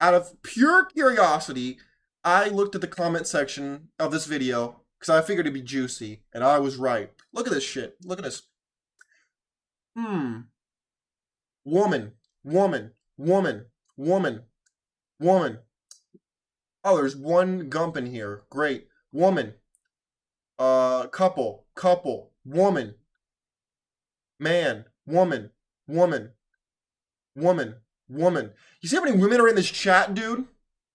out 0.00 0.14
of 0.14 0.42
pure 0.42 0.84
curiosity, 0.84 1.78
I 2.22 2.48
looked 2.48 2.74
at 2.74 2.82
the 2.82 2.86
comment 2.86 3.26
section 3.26 3.88
of 3.98 4.12
this 4.12 4.26
video 4.26 4.82
because 4.98 5.08
I 5.08 5.24
figured 5.24 5.46
it'd 5.46 5.54
be 5.54 5.62
juicy, 5.62 6.22
and 6.34 6.44
I 6.44 6.58
was 6.58 6.76
right. 6.76 7.10
Look 7.32 7.46
at 7.46 7.52
this 7.52 7.64
shit. 7.64 7.96
Look 8.04 8.18
at 8.18 8.24
this. 8.24 8.42
Hmm. 9.96 10.40
Woman, 11.64 12.12
woman, 12.44 12.92
woman, 13.16 13.66
woman, 13.96 14.42
woman. 15.18 15.58
Oh, 16.84 16.96
there's 16.96 17.16
one 17.16 17.68
gump 17.68 17.96
in 17.96 18.06
here. 18.06 18.42
Great. 18.50 18.88
Woman. 19.12 19.54
Uh, 20.58 21.06
couple, 21.08 21.66
couple, 21.74 22.32
woman, 22.44 22.94
man, 24.38 24.84
woman, 25.06 25.50
woman, 25.86 26.32
woman, 27.34 27.76
woman. 28.08 28.50
You 28.80 28.88
see 28.88 28.96
how 28.96 29.04
many 29.04 29.16
women 29.16 29.40
are 29.40 29.48
in 29.48 29.56
this 29.56 29.70
chat, 29.70 30.14
dude? 30.14 30.46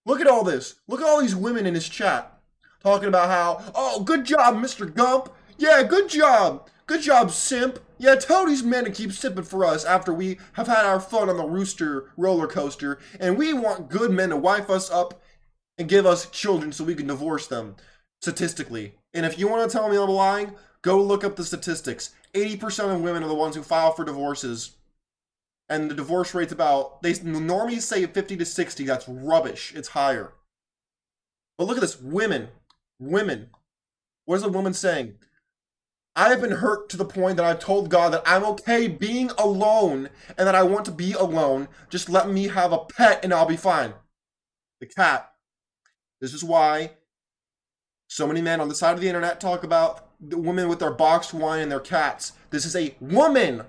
Look 0.04 0.20
at 0.20 0.26
all 0.26 0.44
this. 0.44 0.76
Look 0.88 1.00
at 1.00 1.06
all 1.06 1.20
these 1.20 1.36
women 1.36 1.66
in 1.66 1.74
this 1.74 1.88
chat 1.88 2.40
talking 2.82 3.08
about 3.08 3.28
how, 3.28 3.72
oh, 3.74 4.02
good 4.02 4.24
job, 4.24 4.56
Mr. 4.56 4.92
Gump. 4.92 5.32
Yeah, 5.56 5.82
good 5.82 6.08
job. 6.08 6.68
Good 6.86 7.02
job, 7.02 7.30
simp. 7.30 7.78
Yeah, 7.98 8.16
tell 8.16 8.46
these 8.46 8.64
men 8.64 8.84
to 8.84 8.90
keep 8.90 9.12
sipping 9.12 9.44
for 9.44 9.64
us 9.64 9.84
after 9.84 10.12
we 10.12 10.38
have 10.54 10.66
had 10.66 10.84
our 10.84 10.98
fun 10.98 11.30
on 11.30 11.36
the 11.36 11.44
Rooster 11.44 12.10
roller 12.16 12.48
coaster, 12.48 12.98
and 13.20 13.38
we 13.38 13.52
want 13.52 13.88
good 13.88 14.10
men 14.10 14.30
to 14.30 14.36
wife 14.36 14.68
us 14.68 14.90
up 14.90 15.22
and 15.78 15.88
give 15.88 16.04
us 16.04 16.28
children 16.28 16.72
so 16.72 16.82
we 16.82 16.96
can 16.96 17.06
divorce 17.06 17.46
them 17.46 17.76
statistically. 18.20 18.94
And 19.14 19.24
if 19.24 19.38
you 19.38 19.46
want 19.48 19.70
to 19.70 19.76
tell 19.76 19.88
me 19.88 19.96
I'm 19.96 20.08
lying, 20.08 20.54
go 20.82 21.00
look 21.00 21.24
up 21.24 21.36
the 21.36 21.44
statistics. 21.44 22.14
80% 22.34 22.94
of 22.94 23.00
women 23.00 23.22
are 23.22 23.28
the 23.28 23.34
ones 23.34 23.56
who 23.56 23.62
file 23.62 23.92
for 23.92 24.04
divorces. 24.04 24.76
And 25.68 25.90
the 25.90 25.94
divorce 25.94 26.34
rate's 26.34 26.52
about, 26.52 27.02
they 27.02 27.14
normally 27.22 27.80
say 27.80 28.04
50 28.04 28.36
to 28.36 28.44
60. 28.44 28.84
That's 28.84 29.08
rubbish. 29.08 29.72
It's 29.74 29.88
higher. 29.88 30.32
But 31.56 31.66
look 31.66 31.76
at 31.76 31.80
this 31.80 32.00
women. 32.00 32.48
Women. 32.98 33.50
What 34.24 34.36
is 34.36 34.42
a 34.42 34.48
woman 34.48 34.74
saying? 34.74 35.14
I 36.14 36.28
have 36.28 36.42
been 36.42 36.52
hurt 36.52 36.90
to 36.90 36.96
the 36.98 37.06
point 37.06 37.36
that 37.36 37.46
I've 37.46 37.58
told 37.58 37.88
God 37.88 38.12
that 38.12 38.22
I'm 38.26 38.44
okay 38.44 38.86
being 38.86 39.30
alone 39.38 40.10
and 40.36 40.46
that 40.46 40.54
I 40.54 40.62
want 40.62 40.84
to 40.86 40.90
be 40.90 41.12
alone. 41.12 41.68
Just 41.88 42.10
let 42.10 42.28
me 42.28 42.48
have 42.48 42.72
a 42.72 42.84
pet 42.84 43.24
and 43.24 43.32
I'll 43.32 43.46
be 43.46 43.56
fine. 43.56 43.94
The 44.80 44.86
cat. 44.86 45.32
This 46.20 46.34
is 46.34 46.44
why 46.44 46.92
so 48.08 48.26
many 48.26 48.42
men 48.42 48.60
on 48.60 48.68
the 48.68 48.74
side 48.74 48.92
of 48.92 49.00
the 49.00 49.08
internet 49.08 49.40
talk 49.40 49.64
about 49.64 50.11
the 50.22 50.38
women 50.38 50.68
with 50.68 50.78
their 50.78 50.92
boxed 50.92 51.34
wine 51.34 51.60
and 51.60 51.70
their 51.70 51.80
cats. 51.80 52.32
This 52.50 52.64
is 52.64 52.76
a 52.76 52.94
woman. 53.00 53.64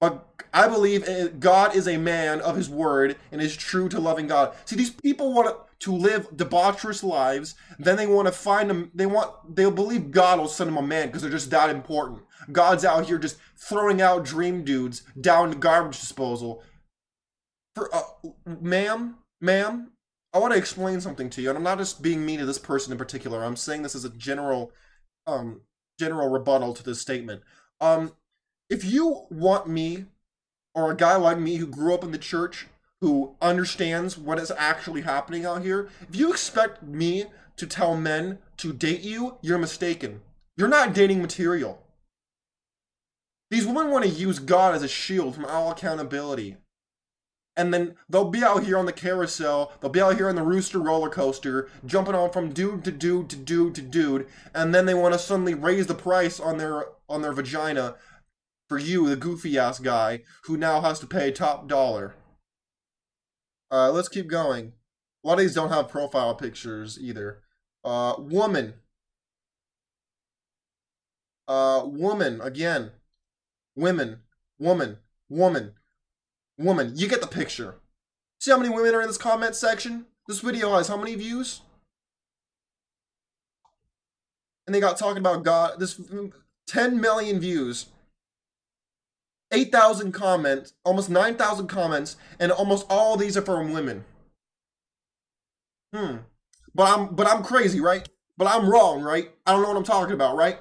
But 0.00 0.24
I 0.54 0.68
believe 0.68 1.40
God 1.40 1.74
is 1.74 1.88
a 1.88 1.96
man 1.96 2.40
of 2.40 2.56
his 2.56 2.68
word 2.68 3.16
and 3.32 3.40
is 3.40 3.56
true 3.56 3.88
to 3.88 3.98
loving 3.98 4.28
God. 4.28 4.54
See, 4.64 4.76
these 4.76 4.90
people 4.90 5.32
want 5.32 5.56
to 5.80 5.92
live 5.92 6.30
debaucherous 6.36 7.02
lives. 7.02 7.54
Then 7.78 7.96
they 7.96 8.06
want 8.06 8.26
to 8.26 8.32
find 8.32 8.70
them. 8.70 8.90
They 8.94 9.06
want, 9.06 9.56
they'll 9.56 9.70
believe 9.70 10.10
God 10.12 10.38
will 10.38 10.48
send 10.48 10.68
them 10.68 10.76
a 10.76 10.82
man 10.82 11.08
because 11.08 11.22
they're 11.22 11.30
just 11.30 11.50
that 11.50 11.70
important. 11.70 12.22
God's 12.52 12.84
out 12.84 13.06
here 13.06 13.18
just 13.18 13.38
throwing 13.56 14.00
out 14.00 14.24
dream 14.24 14.62
dudes 14.64 15.02
down 15.20 15.50
the 15.50 15.56
garbage 15.56 15.98
disposal. 15.98 16.62
For, 17.74 17.94
uh, 17.94 18.02
ma'am, 18.60 19.16
ma'am, 19.40 19.92
I 20.32 20.38
want 20.38 20.52
to 20.52 20.58
explain 20.58 21.00
something 21.00 21.30
to 21.30 21.42
you, 21.42 21.48
and 21.48 21.56
I'm 21.56 21.64
not 21.64 21.78
just 21.78 22.02
being 22.02 22.24
mean 22.24 22.38
to 22.38 22.46
this 22.46 22.58
person 22.58 22.92
in 22.92 22.98
particular. 22.98 23.42
I'm 23.42 23.56
saying 23.56 23.82
this 23.82 23.94
as 23.94 24.04
a 24.04 24.10
general, 24.10 24.72
um, 25.28 25.60
general 26.00 26.28
rebuttal 26.28 26.74
to 26.74 26.82
this 26.82 27.00
statement. 27.00 27.42
Um, 27.80 28.12
if 28.68 28.84
you 28.84 29.26
want 29.30 29.68
me, 29.68 30.06
or 30.74 30.90
a 30.90 30.96
guy 30.96 31.16
like 31.16 31.38
me 31.38 31.56
who 31.56 31.66
grew 31.66 31.94
up 31.94 32.02
in 32.02 32.10
the 32.10 32.18
church, 32.18 32.66
who 33.00 33.36
understands 33.40 34.18
what 34.18 34.38
is 34.38 34.50
actually 34.56 35.02
happening 35.02 35.44
out 35.44 35.62
here, 35.62 35.88
if 36.08 36.16
you 36.16 36.30
expect 36.30 36.82
me 36.82 37.26
to 37.56 37.66
tell 37.66 37.96
men 37.96 38.38
to 38.56 38.72
date 38.72 39.02
you, 39.02 39.36
you're 39.40 39.58
mistaken. 39.58 40.20
You're 40.56 40.68
not 40.68 40.94
dating 40.94 41.22
material. 41.22 41.82
These 43.50 43.66
women 43.66 43.90
want 43.90 44.04
to 44.04 44.10
use 44.10 44.38
God 44.38 44.74
as 44.74 44.82
a 44.82 44.88
shield 44.88 45.34
from 45.34 45.44
all 45.44 45.70
accountability. 45.70 46.56
And 47.58 47.74
then 47.74 47.96
they'll 48.08 48.30
be 48.30 48.44
out 48.44 48.62
here 48.62 48.78
on 48.78 48.86
the 48.86 48.92
carousel, 48.92 49.72
they'll 49.80 49.90
be 49.90 50.00
out 50.00 50.16
here 50.16 50.28
on 50.28 50.36
the 50.36 50.42
rooster 50.42 50.78
roller 50.78 51.10
coaster, 51.10 51.68
jumping 51.84 52.14
on 52.14 52.30
from 52.30 52.52
dude 52.52 52.84
to 52.84 52.92
dude 52.92 53.28
to 53.30 53.36
dude 53.36 53.74
to 53.74 53.82
dude, 53.82 54.28
and 54.54 54.72
then 54.72 54.86
they 54.86 54.94
want 54.94 55.12
to 55.12 55.18
suddenly 55.18 55.54
raise 55.54 55.88
the 55.88 55.94
price 55.94 56.38
on 56.38 56.56
their 56.56 56.86
on 57.08 57.20
their 57.20 57.32
vagina 57.32 57.96
for 58.68 58.78
you, 58.78 59.08
the 59.08 59.16
goofy 59.16 59.58
ass 59.58 59.80
guy, 59.80 60.20
who 60.44 60.56
now 60.56 60.80
has 60.80 61.00
to 61.00 61.06
pay 61.06 61.32
top 61.32 61.66
dollar. 61.66 62.14
Uh, 63.72 63.90
let's 63.90 64.08
keep 64.08 64.28
going. 64.28 64.72
A 65.24 65.26
lot 65.26 65.34
of 65.34 65.40
these 65.40 65.54
don't 65.54 65.70
have 65.70 65.88
profile 65.88 66.36
pictures 66.36 66.96
either. 67.00 67.40
Uh, 67.84 68.14
woman. 68.18 68.74
Uh, 71.48 71.82
woman 71.84 72.40
again. 72.40 72.92
Women. 73.74 74.20
Woman. 74.58 74.98
Woman. 75.28 75.72
Woman. 76.58 76.92
You 76.96 77.08
get 77.08 77.20
the 77.20 77.26
picture. 77.26 77.76
See 78.40 78.50
how 78.50 78.58
many 78.58 78.74
women 78.74 78.94
are 78.94 79.00
in 79.00 79.08
this 79.08 79.16
comment 79.16 79.54
section? 79.54 80.06
This 80.26 80.40
video 80.40 80.76
has 80.76 80.88
how 80.88 80.96
many 80.96 81.14
views? 81.14 81.62
And 84.66 84.74
they 84.74 84.80
got 84.80 84.98
talking 84.98 85.18
about 85.18 85.44
God. 85.44 85.78
This 85.78 86.00
10 86.66 87.00
million 87.00 87.40
views. 87.40 87.86
8,000 89.50 90.12
comments, 90.12 90.74
almost 90.84 91.08
9,000 91.08 91.68
comments, 91.68 92.16
and 92.38 92.52
almost 92.52 92.84
all 92.90 93.16
these 93.16 93.36
are 93.36 93.42
from 93.42 93.72
women. 93.72 94.04
Hmm. 95.94 96.16
But 96.74 96.98
I'm 96.98 97.14
but 97.14 97.26
I'm 97.26 97.42
crazy, 97.42 97.80
right? 97.80 98.06
But 98.36 98.46
I'm 98.46 98.68
wrong, 98.68 99.00
right? 99.00 99.30
I 99.46 99.52
don't 99.52 99.62
know 99.62 99.68
what 99.68 99.76
I'm 99.78 99.84
talking 99.84 100.12
about, 100.12 100.36
right? 100.36 100.58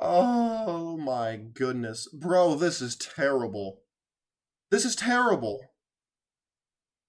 Oh 0.00 0.96
my 0.96 1.36
goodness. 1.36 2.08
Bro, 2.08 2.56
this 2.56 2.80
is 2.80 2.96
terrible. 2.96 3.80
This 4.70 4.84
is 4.84 4.96
terrible. 4.96 5.60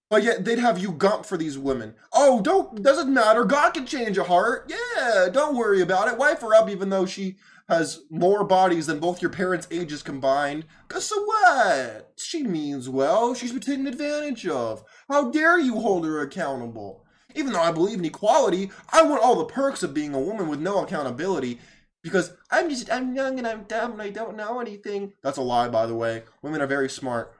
But 0.09 0.23
yet 0.23 0.43
they'd 0.43 0.59
have 0.59 0.79
you 0.79 0.91
gump 0.91 1.25
for 1.25 1.37
these 1.37 1.57
women. 1.57 1.93
Oh, 2.11 2.41
don't 2.41 2.81
doesn't 2.81 3.13
matter. 3.13 3.43
God 3.43 3.73
can 3.75 3.85
change 3.85 4.17
a 4.17 4.23
heart. 4.23 4.71
Yeah, 4.71 5.29
don't 5.31 5.55
worry 5.55 5.81
about 5.81 6.07
it. 6.07 6.17
Wife 6.17 6.41
her 6.41 6.55
up 6.55 6.69
even 6.69 6.89
though 6.89 7.05
she 7.05 7.37
has 7.67 8.01
more 8.09 8.43
bodies 8.43 8.87
than 8.87 8.99
both 8.99 9.21
your 9.21 9.29
parents' 9.29 9.67
ages 9.69 10.01
combined. 10.01 10.65
Cause 10.87 11.05
so 11.05 11.23
what? 11.23 12.13
She 12.17 12.41
means 12.41 12.89
well. 12.89 13.35
She's 13.35 13.51
been 13.51 13.61
taken 13.61 13.85
advantage 13.85 14.47
of. 14.47 14.83
How 15.07 15.29
dare 15.29 15.59
you 15.59 15.79
hold 15.79 16.05
her 16.05 16.21
accountable? 16.21 17.05
Even 17.35 17.53
though 17.53 17.61
I 17.61 17.71
believe 17.71 17.99
in 17.99 18.05
equality, 18.05 18.71
I 18.91 19.03
want 19.03 19.21
all 19.21 19.35
the 19.35 19.45
perks 19.45 19.83
of 19.83 19.93
being 19.93 20.15
a 20.15 20.19
woman 20.19 20.47
with 20.47 20.59
no 20.59 20.83
accountability. 20.83 21.59
Because 22.03 22.33
I'm 22.49 22.69
just 22.69 22.91
I'm 22.91 23.15
young 23.15 23.37
and 23.37 23.47
I'm 23.47 23.63
dumb 23.63 23.93
and 23.93 24.01
I 24.01 24.09
don't 24.09 24.37
know 24.37 24.59
anything. 24.59 25.13
That's 25.21 25.37
a 25.37 25.41
lie, 25.41 25.67
by 25.67 25.85
the 25.85 25.95
way. 25.95 26.23
Women 26.41 26.61
are 26.61 26.67
very 26.67 26.89
smart. 26.89 27.33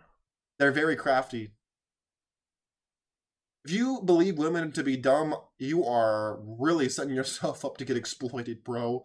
They're 0.58 0.72
very 0.72 0.96
crafty. 0.96 1.52
If 3.66 3.72
you 3.72 4.02
believe 4.04 4.38
women 4.38 4.72
to 4.74 4.84
be 4.84 4.98
dumb, 4.98 5.36
you 5.58 5.86
are 5.86 6.40
really 6.42 6.90
setting 6.90 7.16
yourself 7.16 7.64
up 7.64 7.78
to 7.78 7.86
get 7.86 7.98
exploited, 7.98 8.64
bro. 8.64 9.04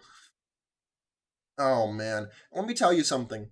Oh 1.59 1.93
man. 1.93 2.29
Let 2.53 2.67
me 2.67 2.75
tell 2.75 2.93
you 2.93 3.05
something. 3.05 3.51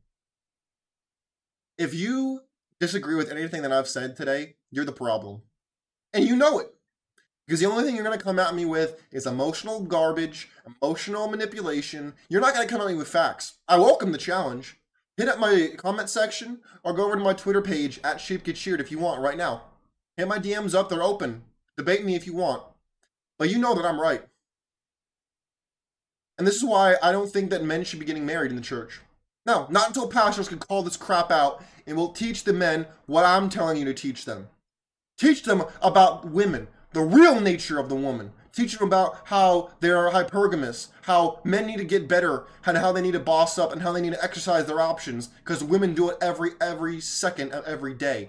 If 1.79 1.95
you 1.95 2.41
disagree 2.81 3.15
with 3.15 3.31
anything 3.31 3.63
that 3.63 3.73
I've 3.73 3.89
said 3.89 4.17
today, 4.17 4.57
you're 4.71 4.85
the 4.85 4.93
problem. 4.93 5.43
And 6.13 6.27
you 6.27 6.37
know 6.37 6.59
it. 6.59 6.75
Because 7.53 7.61
the 7.61 7.69
only 7.69 7.85
thing 7.85 7.95
you're 7.95 8.05
going 8.05 8.19
to 8.19 8.25
come 8.25 8.39
at 8.39 8.55
me 8.55 8.65
with 8.65 9.03
is 9.11 9.27
emotional 9.27 9.83
garbage, 9.83 10.49
emotional 10.81 11.29
manipulation. 11.29 12.15
You're 12.31 12.41
not 12.41 12.55
going 12.55 12.67
to 12.67 12.73
come 12.73 12.81
at 12.81 12.89
me 12.91 12.95
with 12.95 13.09
facts. 13.09 13.59
I 13.69 13.77
welcome 13.79 14.11
the 14.11 14.17
challenge. 14.17 14.79
Hit 15.19 15.29
up 15.29 15.39
my 15.39 15.69
comment 15.77 16.09
section 16.09 16.61
or 16.83 16.95
go 16.95 17.05
over 17.05 17.17
to 17.17 17.23
my 17.23 17.35
Twitter 17.35 17.61
page 17.61 18.01
at 18.03 18.23
Sheep 18.23 18.45
Get 18.45 18.57
Sheared 18.57 18.81
if 18.81 18.91
you 18.91 18.99
want 18.99 19.21
right 19.21 19.37
now. 19.37 19.65
Hit 20.17 20.29
my 20.29 20.39
DMs 20.39 20.75
up, 20.75 20.89
they're 20.89 21.03
open. 21.03 21.43
Debate 21.77 22.07
me 22.07 22.15
if 22.15 22.27
you 22.27 22.33
want. 22.33 22.63
But 23.39 23.51
you 23.51 23.59
know 23.59 23.75
that 23.75 23.85
I'm 23.85 24.01
right. 24.01 24.23
And 26.39 26.47
this 26.47 26.57
is 26.57 26.65
why 26.65 26.95
I 27.03 27.13
don't 27.13 27.31
think 27.31 27.51
that 27.51 27.63
men 27.63 27.85
should 27.85 28.01
be 28.01 28.07
getting 28.07 28.25
married 28.25 28.51
in 28.51 28.57
the 28.57 28.63
church. 28.63 29.03
No, 29.45 29.67
not 29.69 29.89
until 29.89 30.09
pastors 30.09 30.49
can 30.49 30.59
call 30.59 30.83
this 30.83 30.97
crap 30.97 31.31
out 31.31 31.63
and 31.87 31.99
will 31.99 32.15
teach 32.15 32.45
the 32.45 32.55
men 32.55 32.87
what 33.05 33.27
I'm 33.27 33.51
telling 33.51 33.77
you 33.77 33.85
to 33.85 33.93
teach 33.93 34.25
them. 34.25 34.49
Teach 35.19 35.43
them 35.43 35.65
about 35.83 36.31
women, 36.31 36.69
the 36.93 37.03
real 37.03 37.41
nature 37.41 37.79
of 37.79 37.89
the 37.89 37.95
woman. 37.95 38.33
Teach 38.53 38.77
them 38.77 38.87
about 38.87 39.17
how 39.25 39.71
they're 39.81 40.11
hypergamous, 40.11 40.89
how 41.03 41.41
men 41.43 41.67
need 41.67 41.79
to 41.79 41.85
get 41.85 42.07
better, 42.07 42.45
and 42.67 42.77
how 42.77 42.93
they 42.93 43.01
need 43.01 43.13
to 43.13 43.21
boss 43.21 43.59
up, 43.59 43.73
and 43.73 43.81
how 43.81 43.93
they 43.93 44.03
need 44.03 44.13
to 44.13 44.23
exercise 44.23 44.67
their 44.67 44.81
options, 44.81 45.29
because 45.43 45.65
women 45.65 45.95
do 45.95 46.11
it 46.11 46.19
every 46.21 46.51
every 46.61 47.01
second 47.01 47.53
of 47.53 47.65
every 47.65 47.95
day. 47.95 48.29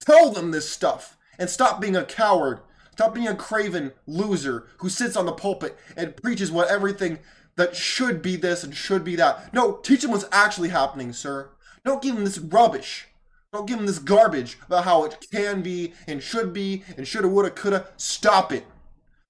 Tell 0.00 0.30
them 0.30 0.50
this 0.50 0.68
stuff 0.68 1.16
and 1.38 1.50
stop 1.50 1.80
being 1.80 1.96
a 1.96 2.04
coward. 2.04 2.60
Stop 2.92 3.14
being 3.14 3.26
a 3.26 3.34
craven 3.34 3.92
loser 4.06 4.68
who 4.78 4.88
sits 4.88 5.16
on 5.16 5.26
the 5.26 5.32
pulpit 5.32 5.76
and 5.96 6.16
preaches 6.16 6.52
what 6.52 6.68
everything 6.68 7.18
that 7.56 7.74
should 7.74 8.22
be 8.22 8.36
this 8.36 8.62
and 8.62 8.74
should 8.74 9.02
be 9.02 9.16
that. 9.16 9.52
No, 9.52 9.76
teach 9.78 10.02
them 10.02 10.12
what's 10.12 10.26
actually 10.30 10.68
happening, 10.68 11.12
sir. 11.12 11.50
Don't 11.84 12.02
give 12.02 12.14
them 12.14 12.24
this 12.24 12.38
rubbish. 12.38 13.08
Don't 13.54 13.66
give 13.66 13.76
them 13.76 13.86
this 13.86 14.00
garbage 14.00 14.58
about 14.66 14.82
how 14.82 15.04
it 15.04 15.28
can 15.30 15.62
be 15.62 15.92
and 16.08 16.20
should 16.20 16.52
be 16.52 16.82
and 16.96 17.06
shoulda, 17.06 17.28
woulda, 17.28 17.50
coulda. 17.50 17.86
Stop 17.96 18.52
it. 18.52 18.66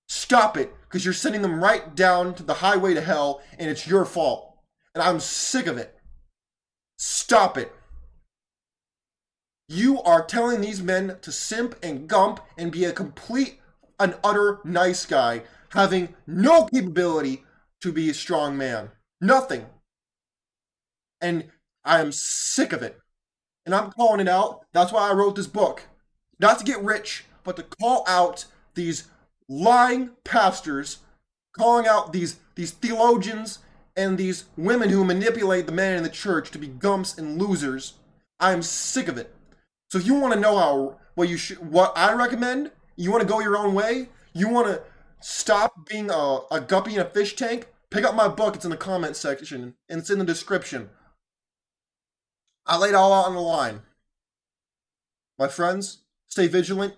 Stop 0.08 0.56
it, 0.56 0.72
because 0.82 1.04
you're 1.04 1.12
sending 1.12 1.42
them 1.42 1.62
right 1.62 1.94
down 1.94 2.34
to 2.34 2.42
the 2.42 2.54
highway 2.54 2.94
to 2.94 3.02
hell, 3.02 3.42
and 3.58 3.70
it's 3.70 3.86
your 3.86 4.06
fault. 4.06 4.56
And 4.94 5.02
I'm 5.02 5.20
sick 5.20 5.66
of 5.66 5.76
it. 5.76 5.94
Stop 6.98 7.58
it. 7.58 7.70
You 9.68 10.00
are 10.02 10.24
telling 10.24 10.62
these 10.62 10.82
men 10.82 11.18
to 11.20 11.30
simp 11.30 11.74
and 11.82 12.08
gump 12.08 12.40
and 12.56 12.72
be 12.72 12.86
a 12.86 12.92
complete 12.92 13.60
and 14.00 14.16
utter 14.24 14.60
nice 14.64 15.04
guy, 15.04 15.42
having 15.70 16.14
no 16.26 16.64
capability 16.64 17.44
to 17.82 17.92
be 17.92 18.08
a 18.08 18.14
strong 18.14 18.56
man. 18.56 18.90
Nothing. 19.20 19.66
And 21.20 21.50
I 21.84 22.00
am 22.00 22.10
sick 22.12 22.72
of 22.72 22.82
it. 22.82 23.00
And 23.66 23.74
I'm 23.74 23.90
calling 23.92 24.20
it 24.20 24.28
out. 24.28 24.66
That's 24.72 24.92
why 24.92 25.08
I 25.08 25.14
wrote 25.14 25.36
this 25.36 25.46
book. 25.46 25.82
Not 26.38 26.58
to 26.58 26.64
get 26.64 26.82
rich, 26.82 27.24
but 27.44 27.56
to 27.56 27.62
call 27.62 28.04
out 28.06 28.46
these 28.74 29.08
lying 29.48 30.10
pastors, 30.24 30.98
calling 31.56 31.86
out 31.86 32.12
these, 32.12 32.36
these 32.56 32.72
theologians 32.72 33.60
and 33.96 34.18
these 34.18 34.44
women 34.56 34.90
who 34.90 35.04
manipulate 35.04 35.66
the 35.66 35.72
men 35.72 35.96
in 35.96 36.02
the 36.02 36.08
church 36.08 36.50
to 36.50 36.58
be 36.58 36.66
gumps 36.66 37.16
and 37.16 37.40
losers. 37.40 37.94
I 38.40 38.52
am 38.52 38.62
sick 38.62 39.08
of 39.08 39.16
it. 39.16 39.34
So 39.90 39.98
if 39.98 40.06
you 40.06 40.14
want 40.14 40.34
to 40.34 40.40
know 40.40 40.56
how 40.56 40.98
what 41.14 41.28
you 41.28 41.36
should 41.36 41.70
what 41.70 41.92
I 41.96 42.12
recommend, 42.12 42.72
you 42.96 43.12
want 43.12 43.22
to 43.22 43.28
go 43.28 43.38
your 43.38 43.56
own 43.56 43.74
way, 43.74 44.08
you 44.32 44.48
want 44.48 44.66
to 44.66 44.82
stop 45.20 45.88
being 45.88 46.10
a, 46.10 46.40
a 46.50 46.60
guppy 46.60 46.94
in 46.94 47.00
a 47.00 47.04
fish 47.04 47.36
tank, 47.36 47.68
Pick 47.94 48.04
up 48.04 48.16
my 48.16 48.26
book. 48.26 48.56
It's 48.56 48.64
in 48.64 48.72
the 48.72 48.76
comment 48.76 49.14
section 49.14 49.74
and 49.88 50.00
it's 50.00 50.10
in 50.10 50.18
the 50.18 50.24
description. 50.24 50.90
I 52.66 52.78
laid 52.78 52.94
all 52.94 53.12
out 53.12 53.26
on 53.26 53.34
the 53.34 53.40
line. 53.40 53.82
My 55.38 55.48
friends, 55.48 55.98
stay 56.28 56.46
vigilant, 56.46 56.94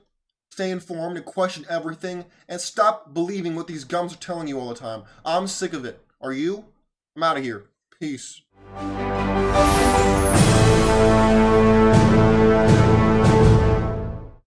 stay 0.50 0.70
informed, 0.70 1.16
and 1.16 1.26
question 1.26 1.66
everything, 1.68 2.26
and 2.48 2.60
stop 2.60 3.12
believing 3.12 3.56
what 3.56 3.66
these 3.66 3.84
gums 3.84 4.14
are 4.14 4.18
telling 4.18 4.46
you 4.46 4.60
all 4.60 4.68
the 4.68 4.76
time. 4.76 5.02
I'm 5.24 5.48
sick 5.48 5.72
of 5.72 5.84
it. 5.84 6.00
Are 6.20 6.32
you? 6.32 6.66
I'm 7.16 7.22
out 7.24 7.38
of 7.38 7.42
here. 7.42 7.64
Peace. 7.98 8.42